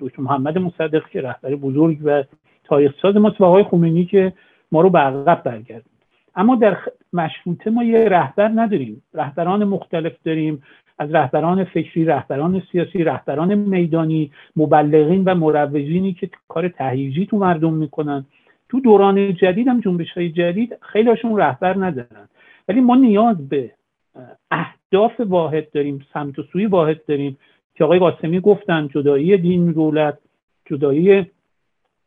[0.01, 2.25] دکتر محمد مصدق که رهبر بزرگ و
[2.65, 4.33] تاریخ ساز ما و آقای خمینی که
[4.73, 5.85] ما رو به عقب برگرد
[6.37, 6.77] اما در
[7.13, 9.03] مشروطه ما یه رهبر نداریم.
[9.15, 10.63] رهبران مختلف داریم.
[10.99, 17.73] از رهبران فکری رهبران سیاسی رهبران میدانی مبلغین و مروجینی که کار تهییجی تو مردم
[17.73, 18.25] می‌کنن.
[18.69, 22.29] تو دوران جدید هم جنبش های جدید خیلیشون رهبر ندارن.
[22.69, 23.71] ولی ما نیاز به
[24.51, 27.39] اهداف واحد داریم سمت و سوی واحد داریم
[27.75, 30.19] که آقای قاسمی گفتن جدایی دین دولت
[30.67, 31.27] جدایی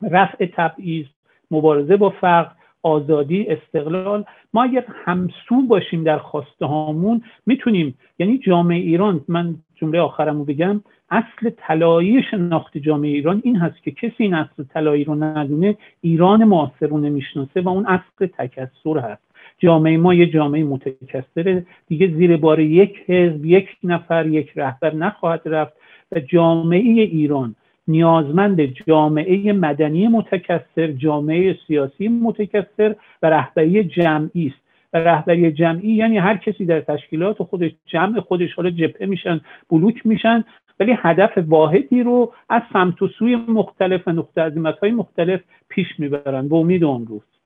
[0.01, 1.05] رفع تبعیض
[1.51, 2.51] مبارزه با فقر
[2.83, 4.23] آزادی استقلال.
[4.53, 10.81] ما اگر همسو باشیم در خواسته هامون می‌تونیم یعنی جامعه ایران من جمله آخرمو بگم
[11.09, 16.43] اصل طلایی شناخت جامعه ایران این هست که کسی این اصل طلایی رو ندونه ایران
[16.43, 19.31] معاصر رو نمی‌شناسه و اون اصل تکسر هست.
[19.59, 21.65] جامعه ما یه جامعه متکثره.
[21.87, 25.73] دیگه زیر بار یک حزب یک نفر یک رهبر نخواهد رفت
[26.11, 27.55] و جامعه ایران
[27.87, 34.61] نیازمند جامعه مدنی متکثر جامعه سیاسی متکثر و رهبری جمعی است.
[34.93, 40.05] و رهبری جمعی یعنی هر کسی در تشکیلات خودش جمع خودش حالا جبهه میشن بلوک
[40.05, 40.43] میشن
[40.79, 44.51] ولی هدف واحدی رو از سمت و سوی مختلف و نقطه
[44.81, 46.47] های مختلف پیش می‌برن.
[46.47, 47.40] به امید اون روز.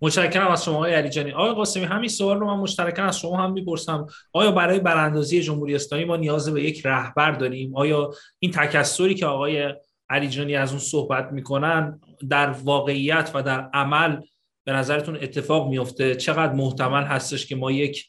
[0.00, 3.52] متشکرم از شما آقای علیجانی آقای قاسمی همین سوال رو من مشترکا از شما هم
[3.52, 4.06] می‌پرسم.
[4.32, 9.26] آیا برای براندازی جمهوری اسلامی ما نیاز به یک رهبر داریم؟ آیا این تکسری که
[9.26, 9.74] آقای
[10.10, 14.16] علیجانی از اون صحبت می‌کنن در واقعیت و در عمل
[14.64, 18.08] به نظرتون اتفاق میفته چقدر محتمل هستش که ما یک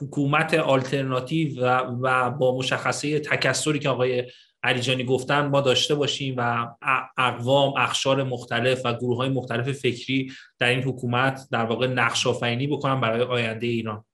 [0.00, 4.24] حکومت آلترناتیو و, و با مشخصه تکسری که آقای
[4.66, 6.68] علیجانی گفتن ما داشته باشیم و
[7.16, 12.66] اقوام اخشار مختلف و گروه های مختلف فکری در این حکومت در واقع نقش آفرینی
[12.66, 14.04] بکنن برای آینده ایران.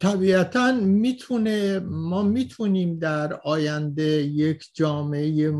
[0.00, 5.50] طبیعتا می‌تونه ما می‌تونیم در آینده یک جامعه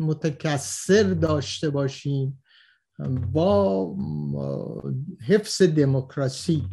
[0.00, 2.42] متکثر داشته باشیم
[3.32, 3.96] با
[5.26, 6.68] حفظ دموکراسی.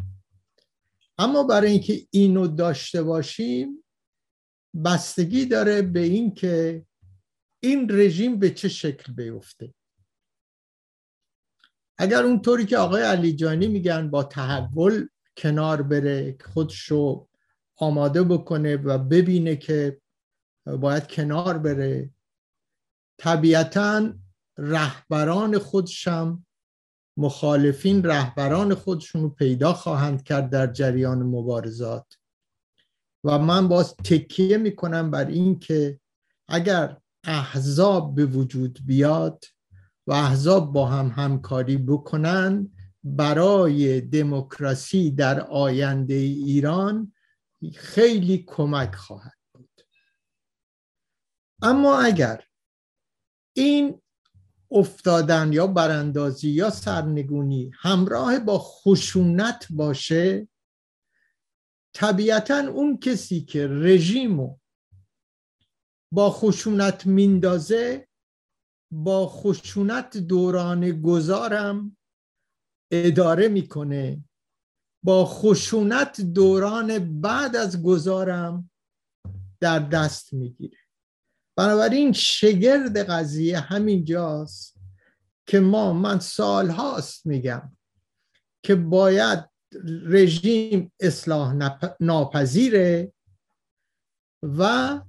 [1.18, 3.83] اما برای اینکه اینو داشته باشیم
[4.86, 6.86] بستگی داره به اینکه
[7.64, 9.74] این رژیم به چه شکل بیفته.
[11.98, 15.08] اگر اونطوری که آقای علیجانی میگن با تحول
[15.38, 17.28] کنار بره خودشو
[17.78, 20.02] آماده بکنه و ببینه که
[20.66, 22.10] باید کنار بره
[23.20, 24.14] طبیعتا
[24.58, 26.46] رهبران خودشم
[27.18, 32.18] مخالفین رهبران خودشون پیدا خواهند کرد در جریان مبارزات.
[33.24, 36.00] و من باز تکیه می‌کنم بر این که
[36.48, 39.46] اگر احزاب به وجود بیاد
[40.08, 42.72] و احزاب با هم همکاری بکنن
[43.04, 47.14] برای دموکراسی در آینده ایران
[47.76, 49.82] خیلی کمک خواهد بود.
[51.62, 52.44] اما اگر
[53.54, 54.02] این
[54.72, 60.48] افتادن یا براندازی یا سرنگونی همراه با خشونت باشه
[61.94, 64.58] طبیعتا اون کسی که رژیمو
[66.14, 68.08] با خشونت میندازه
[68.92, 71.98] با خشونت دوران گذارم
[72.92, 74.24] اداره می‌کنه.
[75.04, 78.72] با خشونت دوران بعد از گذارم
[79.60, 80.78] در دست می‌گیره.
[81.58, 84.78] بنابراین شگرد قضیه همینجاست
[85.48, 87.78] که ما من سالهاست میگم
[88.64, 89.53] که باید
[90.06, 91.56] رژیم اصلاح
[92.00, 93.14] ناپذیره
[94.42, 95.02] و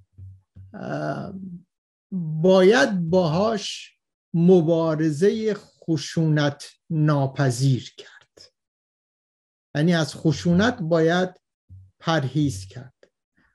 [2.42, 3.98] باید باهاش
[4.34, 8.52] مبارزه خشونت ناپذیر کرد.
[9.74, 11.40] یعنی از خشونت باید
[11.98, 12.94] پرهیز کرد.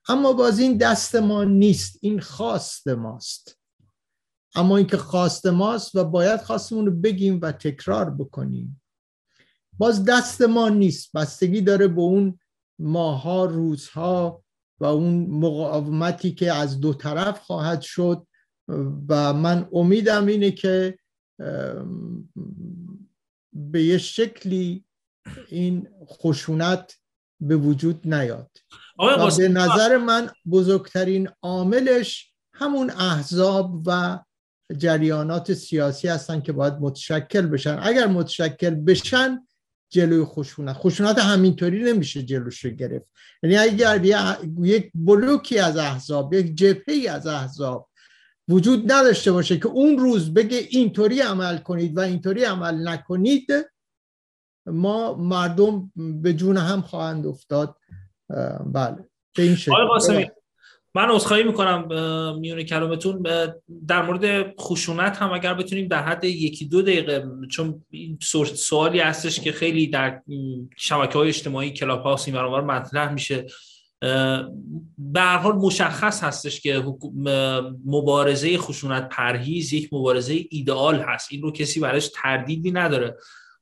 [0.07, 3.59] اما باز این دست ما نیست این خواست ماست.
[4.55, 8.78] اما اینکه خواست ماست و باید خواستمون رو بگیم و تکرار بکنیم.
[9.79, 11.13] باز دست ما نیست.
[11.13, 12.39] بستگی داره به اون
[12.79, 14.43] ماها روزها
[14.79, 18.27] و اون مقاومتی که از دو طرف خواهد شد.
[19.09, 20.99] و من امیدم اینه که
[23.53, 24.85] به یه شکلی
[25.47, 26.95] این خشونت
[27.41, 28.51] به وجود نیاد.
[28.99, 34.19] و به نظر من بزرگترین عاملش همون احزاب و
[34.77, 37.79] جریانات سیاسی هستن که باید متشکل بشن.
[37.81, 39.47] اگر متشکل بشن
[39.89, 40.75] جلوی خشونت.
[40.75, 43.13] خشونت همینطوری نمیشه جلوش گرفت.
[43.43, 44.05] یعنی اگر
[44.61, 47.89] یک بلوکی از احزاب یک جبهه از احزاب
[48.47, 53.47] وجود نداشته باشه که اون روز بگه اینطوری عمل کنید و اینطوری عمل نکنید
[54.65, 57.75] ما مردم به جون هم خواهند افتاد.
[58.65, 59.09] بله.
[59.35, 60.29] به این شکل.
[60.95, 61.87] من عذرخواهی می‌کنم
[62.39, 63.23] میونه کلامتون.
[63.87, 68.17] در مورد خشونت هم اگر بتونیم در حد یکی دو دقیقه چون این
[68.55, 70.21] سوالی هستش که خیلی در
[70.77, 73.45] شبکه های اجتماعی کلاب هاوس این مطرح میشه.
[74.97, 76.83] به حال مشخص هستش که
[77.85, 81.27] مبارزه خشونت پرهیز یک مبارزه ایدئال هست.
[81.31, 83.17] این رو کسی برایش تردیدی نداره.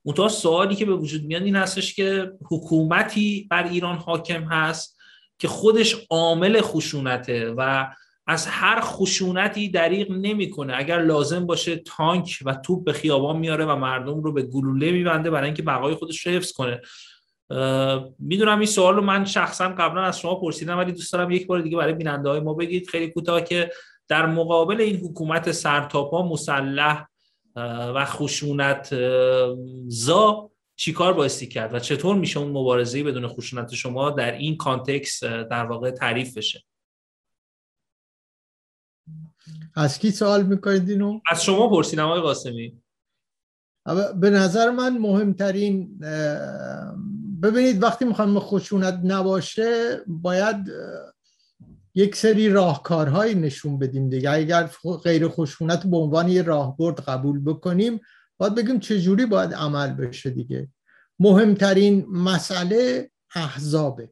[0.05, 4.96] منتها سوالی که به وجود میاد این هستش که حکومتی بر ایران حاکم هست.
[5.39, 7.87] که خودش عامل خشونته و
[8.27, 10.73] از هر خشونتی دریغ نمی‌کنه.
[10.77, 15.29] اگر لازم باشه تانک و توپ به خیابان میاره و مردم رو به گلوله میبنده
[15.29, 16.81] برای اینکه بقای خودش رو حفظ کنه.
[18.19, 21.61] می‌دونم این سوال رو من شخصا قبلا از شما پرسیدم ولی دوست دارم یک بار
[21.61, 22.89] دیگه برای بیننده های ما بگید.
[22.89, 23.71] خیلی کوتاه که
[24.07, 27.05] در مقابل این حکومت سرتاپا مسلح
[27.95, 28.95] و خشونت
[29.87, 30.49] زا
[30.79, 35.65] چیکار بایستی کرد و چطور میشه اون مبارزه بدون خشونت شما در این کانتکس در
[35.65, 36.63] واقع تعریف بشه؟
[39.75, 42.81] از کی سوال می‌کنید اینو؟ از شما پرسیدم آقای قاسمی.
[44.15, 45.99] به نظر من مهمترین
[47.43, 50.71] ببینید وقتی می‌خوایم خشونت نباشه باید
[51.95, 54.31] یک سری راهکارهایی نشون بدیم دیگه.
[54.31, 54.69] اگر
[55.03, 57.99] غیر خشونت به عنوان یه راهبرد قبول بکنیم
[58.37, 60.69] باید بگیم چجوری باید عمل بشه دیگه.
[61.19, 64.09] مهمترین مسئله احزابه.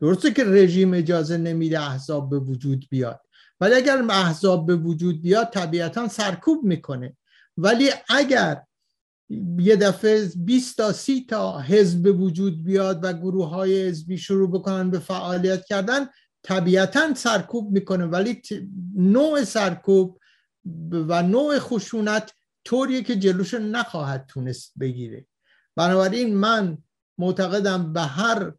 [0.00, 3.20] درسته که رژیم اجازه نمیده احزاب به وجود بیاد.
[3.60, 7.16] ولی اگر احزاب به وجود بیاد طبیعتا سرکوب می‌کنه.
[7.56, 8.62] ولی اگر
[9.58, 14.50] یه دفعه 20 تا 30 تا حزب به وجود بیاد و گروه های حزبی شروع
[14.50, 16.06] بکنن به فعالیت کردن
[16.42, 18.04] طبیعتا سرکوب می‌کنه.
[18.04, 18.42] ولی
[18.96, 20.18] نوع سرکوب
[20.92, 22.32] و نوع خشونت
[22.68, 25.26] طوریه که جلوش نخواهد تونست بگیره.
[25.76, 26.78] بنابراین من
[27.18, 28.52] معتقدم به هر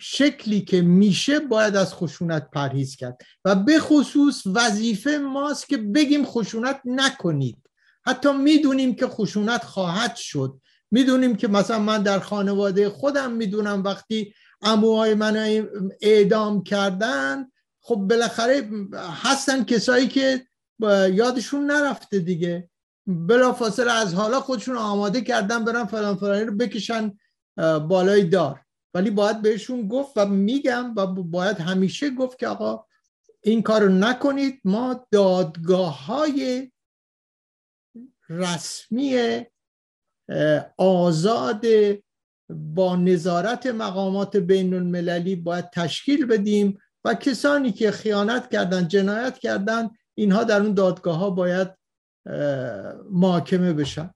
[0.00, 3.22] شکلی که میشه باید از خشونت پرهیز کرد.
[3.44, 7.70] و به خصوص وظیفه ماست که بگیم خشونت نکنید.
[8.06, 10.60] حتی می‌دونیم که خشونت خواهد شد.
[10.90, 15.66] می‌دونیم که مثلا من در خانواده خودم می‌دونم وقتی اموهای من
[16.00, 17.46] اعدام کردن
[17.80, 18.70] خب بالاخره
[19.22, 20.46] هستن کسایی که
[20.90, 22.70] یادشون نرفته دیگه.
[23.06, 27.18] بلا فاصله از حالا خودشون آماده کردن برن فلان فلانی رو بکشن
[27.88, 28.60] بالای دار.
[28.94, 32.84] ولی باید بهشون گفت و میگم و باید همیشه گفت که آقا
[33.40, 34.60] این کارو نکنید.
[34.64, 36.72] ما دادگاه های
[38.28, 39.40] رسمی
[40.76, 41.64] آزاد
[42.50, 46.78] با نظارت مقامات بین المللی باید تشکیل بدیم.
[47.04, 51.68] و کسانی که خیانت کردن جنایت کردن اینها در اون دادگاه ها باید
[53.10, 54.10] محاکمه بشن.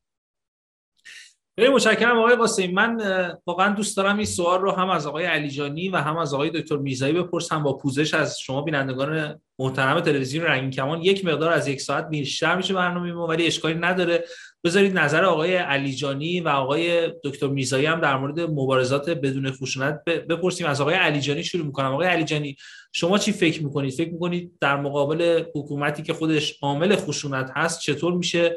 [1.59, 3.01] خیلی متشکرم آقای قاسمی من
[3.47, 6.77] واقعا دوست دارم این سوال رو هم از آقای علیجانی و هم از آقای دکتر
[6.77, 7.63] میرزایی بپرسم.
[7.63, 12.57] با پوزش از شما بینندگان محترم تلویزیون رنگین کمان یک مقدار از یک ساعت بیشتر
[12.57, 14.25] میشه برنامه ما ولی اشکالی نداره.
[14.67, 20.67] بذارید نظر آقای علیجانی و آقای دکتر میرزایی هم در مورد مبارزات بدون خشونت بپرسیم.
[20.67, 21.93] از آقای علیجانی شروع می‌کنم.
[21.93, 22.57] آقای علیجانی
[22.93, 28.15] شما چی فکر می‌کنید؟ فکر می‌کنید در مقابل حکومتی که خودش عامل خشونت هست چطور
[28.15, 28.57] میشه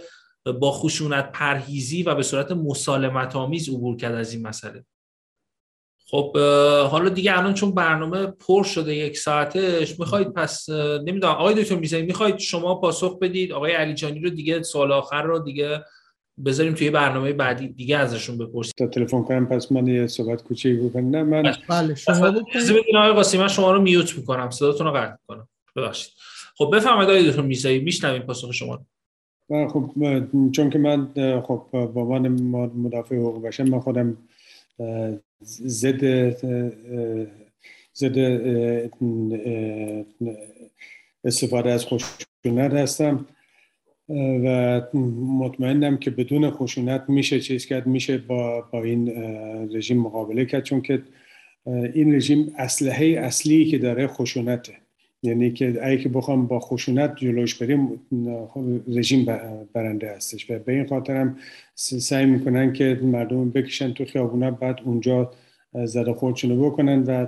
[0.60, 4.86] با خشونت پرهیزی و به صورت مسالمت آمیز عبور کرد از این مسئله؟
[6.12, 6.38] خب
[6.88, 10.70] حالا دیگه الان چون برنامه پر شده یک ساعتش می‌خواید پس
[11.06, 11.34] نمی‌دونم.
[11.34, 15.40] آقای دکتر می‌زنید می‌خواید شما پاسخ بدید؟ آقای علی جانی رو دیگه سال آخر رو
[15.40, 15.84] دیگه
[16.46, 20.80] بذاریم توی برنامه بعدی دیگه ازشون بپرسید تا تلفن کنم پس من یه صحبت کوچیک
[20.80, 21.10] بکنم.
[21.10, 21.96] نه من بله.
[21.96, 24.50] شما بکنید آقای قاسمی من شما رو میوت می‌کنم.
[24.50, 25.48] صداتون رو قطع می‌کنم.
[25.76, 26.14] ببخشید.
[26.56, 28.86] خب بفرمایید آقای دکتر می‌زنید میشنویم پاسخ شما
[29.50, 29.92] خب
[30.52, 31.08] چون که من
[31.42, 32.28] خب با عنوان
[32.78, 34.18] مدافع حقوق بشر من خودم
[35.44, 36.30] ضد
[37.96, 38.18] ضد
[41.24, 43.26] استفاده از خشونت هستم.
[44.10, 44.82] و
[45.40, 49.10] مطمئنم که بدون خشونت میشه چیز کرد میشه با, با این
[49.76, 50.64] رژیم مقابله کرد.
[50.64, 51.02] چون که
[51.94, 54.74] این رژیم اسلحه اصلی که داره خشونته.
[55.24, 58.02] یعنی که اگه که بخوام با خشونت جلوش بریم
[58.88, 59.26] رژیم
[59.74, 60.52] برنده هستش.
[60.52, 61.38] و به این خاطر هم
[61.76, 65.32] سعی می‌کنن که مردم بکشن تو خیابونا بعد اونجا
[65.74, 67.28] زده خودشونو بکنن و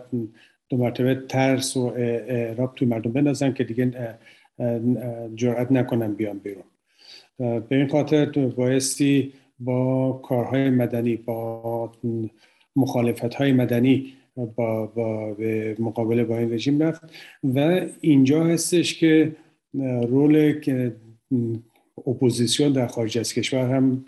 [0.69, 3.91] دو مرتبه ترس و اعراب توی مردم بندازن که دیگه
[5.35, 6.63] جرأت نکنن بیان بیرون.
[7.41, 11.91] به این خاطر بایستی با کارهای مدنی با
[12.75, 17.01] مخالفت های مدنی با, با به مقابله با این رژیم رفت
[17.43, 19.35] و اینجا هستش که
[20.07, 20.59] رول
[22.07, 24.05] اپوزیسیون در خارج از کشور هم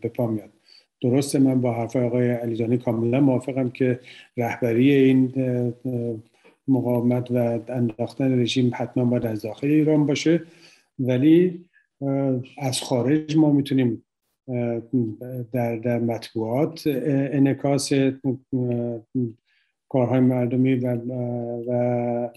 [0.00, 0.50] به پا میاد.
[1.00, 4.00] درسته من با حرف آقای علیزانی کاملا موافقم که
[4.36, 5.32] رهبری این
[6.68, 10.42] مقاومت و انداختن رژیم حتما باید از داخل ایران باشه
[10.98, 11.64] ولی
[12.58, 14.04] از خارج ما می‌تونیم
[15.52, 17.92] در, در مطبوعات انکاس
[19.88, 20.96] کارهای مردمی و,
[21.68, 22.28] و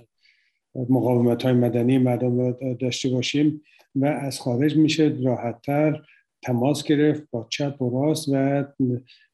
[0.90, 3.62] مقاومت های مدنی مردم داشته باشیم
[3.96, 6.02] و از خارج میشه راحتتر
[6.42, 8.64] تماس گرفت با چپ و راست و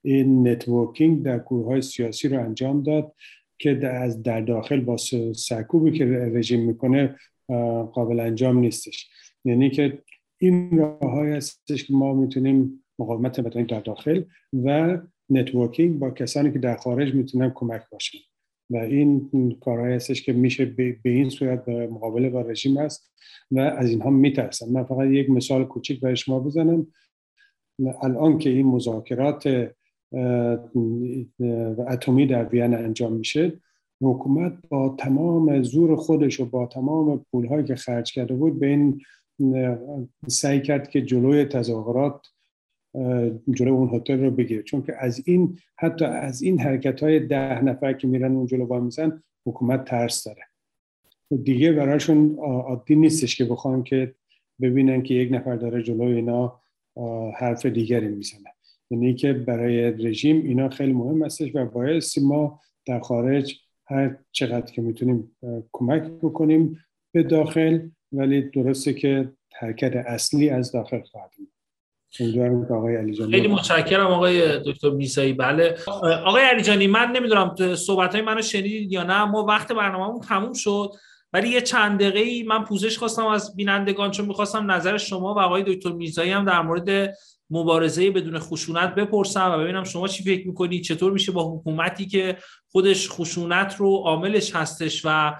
[0.01, 3.13] این networking در گروه های سیاسی رو انجام داد
[3.59, 4.97] که از در داخل با
[5.35, 7.15] سرکوبی که رژیم می‌کنه
[7.93, 9.09] قابل انجام نیستش.
[9.45, 9.99] یعنی که
[10.41, 14.23] این راه هستش که ما می‌تونیم مقاومت بتونیم در داخل
[14.53, 14.97] و
[15.29, 18.17] networking با کسانی که در خارج می‌تونن کمک باشن.
[18.69, 19.29] و این
[19.61, 23.13] کارهایی هستش که میشه به این صورت مقابله با رژیم هست
[23.51, 26.87] و از اینها میترسن من فقط یک مثال کوچیک برای شما بزنم.
[28.01, 29.73] الان که این مذاکرات
[31.87, 33.59] اتمی در وین انجام میشه
[34.01, 39.01] حکومت با تمام زور خودش و با تمام پولهایی که خرج کرده بود به این
[40.27, 42.27] سعی کرد که جلوی تظاهرات
[43.49, 44.63] جلوی اون هتل رو بگیره.
[44.63, 48.81] چون که از این حتی از این حرکت های ده نفر که میرن اون جلو
[48.81, 50.41] میزن حکومت ترس داره.
[51.43, 54.15] دیگه براشون عادی نیستش که بخوان که
[54.61, 56.59] ببینن که یک نفر داره جلوی اینا
[57.35, 58.53] حرف دیگری می‌زنه.
[58.91, 64.71] یعنی که برای رژیم اینا خیلی مهم هستش و باید ما در خارج هر چقدر
[64.71, 65.31] که می‌تونیم
[65.71, 66.79] کمک بکنیم
[67.13, 67.89] به داخل.
[68.11, 71.31] ولی درسته که حرکت اصلی از داخل خواهد
[72.71, 75.75] آقای علی خیلی متشکرم آقای دکتر میسایی بله
[76.25, 79.23] آقای علیجانی من نمی‌دونم صحبت های منو شنیدید یا نه.
[79.25, 80.91] ما وقت برنامه‌مون تموم شد.
[81.33, 85.39] ولی یه چند دقیقه ای من پوزش خواستم از بینندگان چون می‌خواستم نظر شما و
[85.39, 87.17] آقای دکتر میرزایی هم در مورد
[87.49, 92.37] مبارزه بدون خشونت بپرسم و ببینم شما چی فکر می‌کنید؟ چطور میشه با حکومتی که
[92.71, 95.33] خودش خشونت رو عاملش هستش و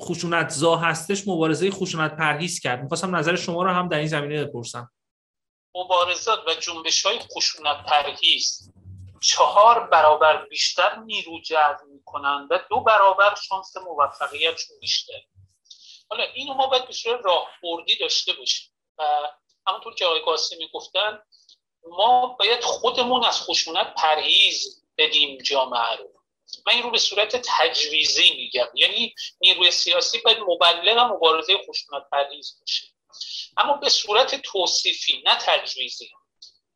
[0.00, 2.82] خشونت زا هستش مبارزه خشونت پرهیز کرد.
[2.82, 4.90] می‌خواستم نظر شما رو هم در این زمینه بپرسم.
[5.74, 8.72] مبارزات و جنبش های خشونت پرهیز
[9.22, 15.20] چهار برابر بیشتر نیرو جذب می‌کنن و دو برابر شانس موفقیتشون بیشتر.
[16.10, 18.72] حالا اینو ما باید به صورت راهبردی داشته باشیم.
[18.98, 19.04] و
[19.66, 21.18] همونطور که آقای قاسمی گفتن
[21.90, 26.13] ما باید خودمون از خشونت پرهیز بدیم جامعه رو.
[26.66, 28.66] من این رو به صورت تجویزی میگم.
[28.74, 32.86] یعنی نیروی سیاسی باید مبلغ مبارزه خشونت پرهیز باشه.
[33.56, 36.10] اما به صورت توصیفی نه تجویزی.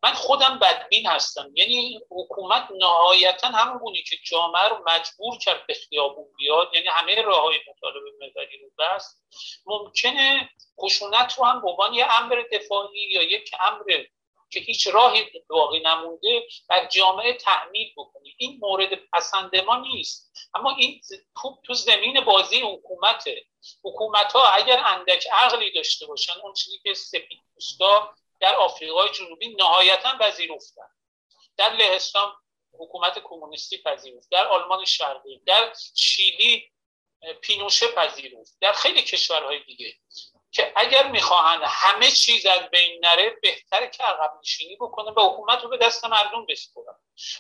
[0.03, 1.51] من خودم بدبین هستم.
[1.55, 7.23] یعنی حکومت نهایتا همون گونه که جامعه رو مجبور کرد به خیابون بیاد یعنی همه
[7.23, 9.23] راه های مطالبه مدنی رو بست.
[9.67, 10.51] ممکنه
[10.81, 14.05] خشونت رو هم به عنوان یه امر دفاعی یا یک امر
[14.51, 20.33] که هیچ راهی باقی نمونده بر جامعه تحمیل بکنی این مورد پسند ما نیست.
[20.55, 21.01] اما این
[21.67, 23.45] تو زمین بازی حکومته.
[23.85, 27.41] حکومت ها اگر اندک عقلی داشته باشن اون چیزی که سپید
[28.41, 30.89] در آفریقای جنوبی نهایتا پذیرفتن.
[31.57, 32.33] در لهستان
[32.73, 34.29] حکومت کمونیستی پذیرفت.
[34.31, 35.41] در آلمان شرقی.
[35.47, 36.71] در چیلی
[37.41, 38.57] پینوشه پذیرفت.
[38.61, 39.95] در خیلی کشورهای دیگه.
[40.59, 45.63] که اگر می‌خواهند همه چیز از بین نره بهتره که عقب نشینی بکنه و حکومت
[45.63, 46.95] رو به دست مردم بسپرن.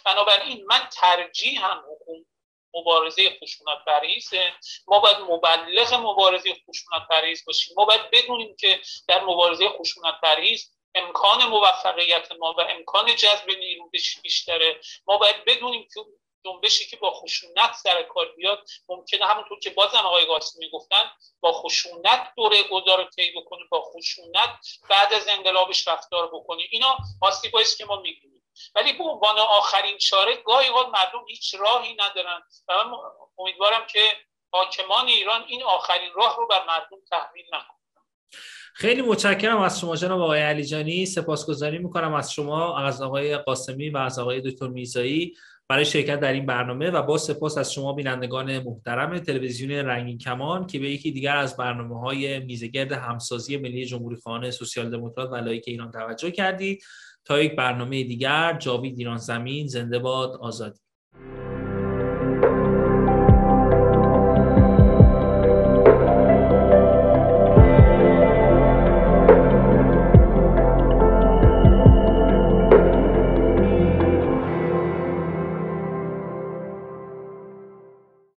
[0.04, 2.26] بنابراین من ترجیح هم حکومت
[2.74, 4.52] مبارزه خشونت پریزه
[4.88, 7.74] ما باید مبلغ مبارزه خشونت پریز باشیم.
[7.76, 13.90] ما باید بدونیم که در مبارزه خشونت پریز امکان موفقیت ما و امکان جذب نیرو
[14.22, 14.80] بیشتره.
[15.06, 16.00] ما باید بدونیم که
[16.44, 21.10] جنبشی که با خشونت سر کار بیاد ممکنه همونطور که بازم آقای قاسمی گفتن
[21.40, 24.58] با خشونت دوره گذار رو طی بکنه با خشونت
[24.90, 26.62] بعد از انقلابش رفتار بکنه.
[26.70, 28.44] اینا آسیبایی که ما میگیم
[28.74, 32.42] ولی به عنوان آخرین چاره گاهی اوقات مردم هیچ راهی ندارن.
[32.68, 32.98] و من
[33.38, 34.00] امیدوارم که
[34.52, 37.78] حاکمان ایران این آخرین راه رو بر مردم تحمیل نکنن
[38.74, 41.06] خیلی متشکرم از شما جناب آقای علیجانی.
[41.06, 45.36] سپاسگزاری می‌کنم از شما از آقای قاسمی و از آقای دکتر میزایی
[45.70, 50.66] برای شرکت در این برنامه و با سپاس از شما بینندگان محترم تلویزیون رنگین کمان
[50.66, 55.36] که به یکی دیگر از برنامه های میزگرد همسازی ملی جمهوری خانه سوسیال دموکرات و
[55.36, 56.82] لایک ایران توجه کردید.
[57.24, 60.80] تا یک برنامه دیگر جاوید ایران زمین زنده باد آزادی.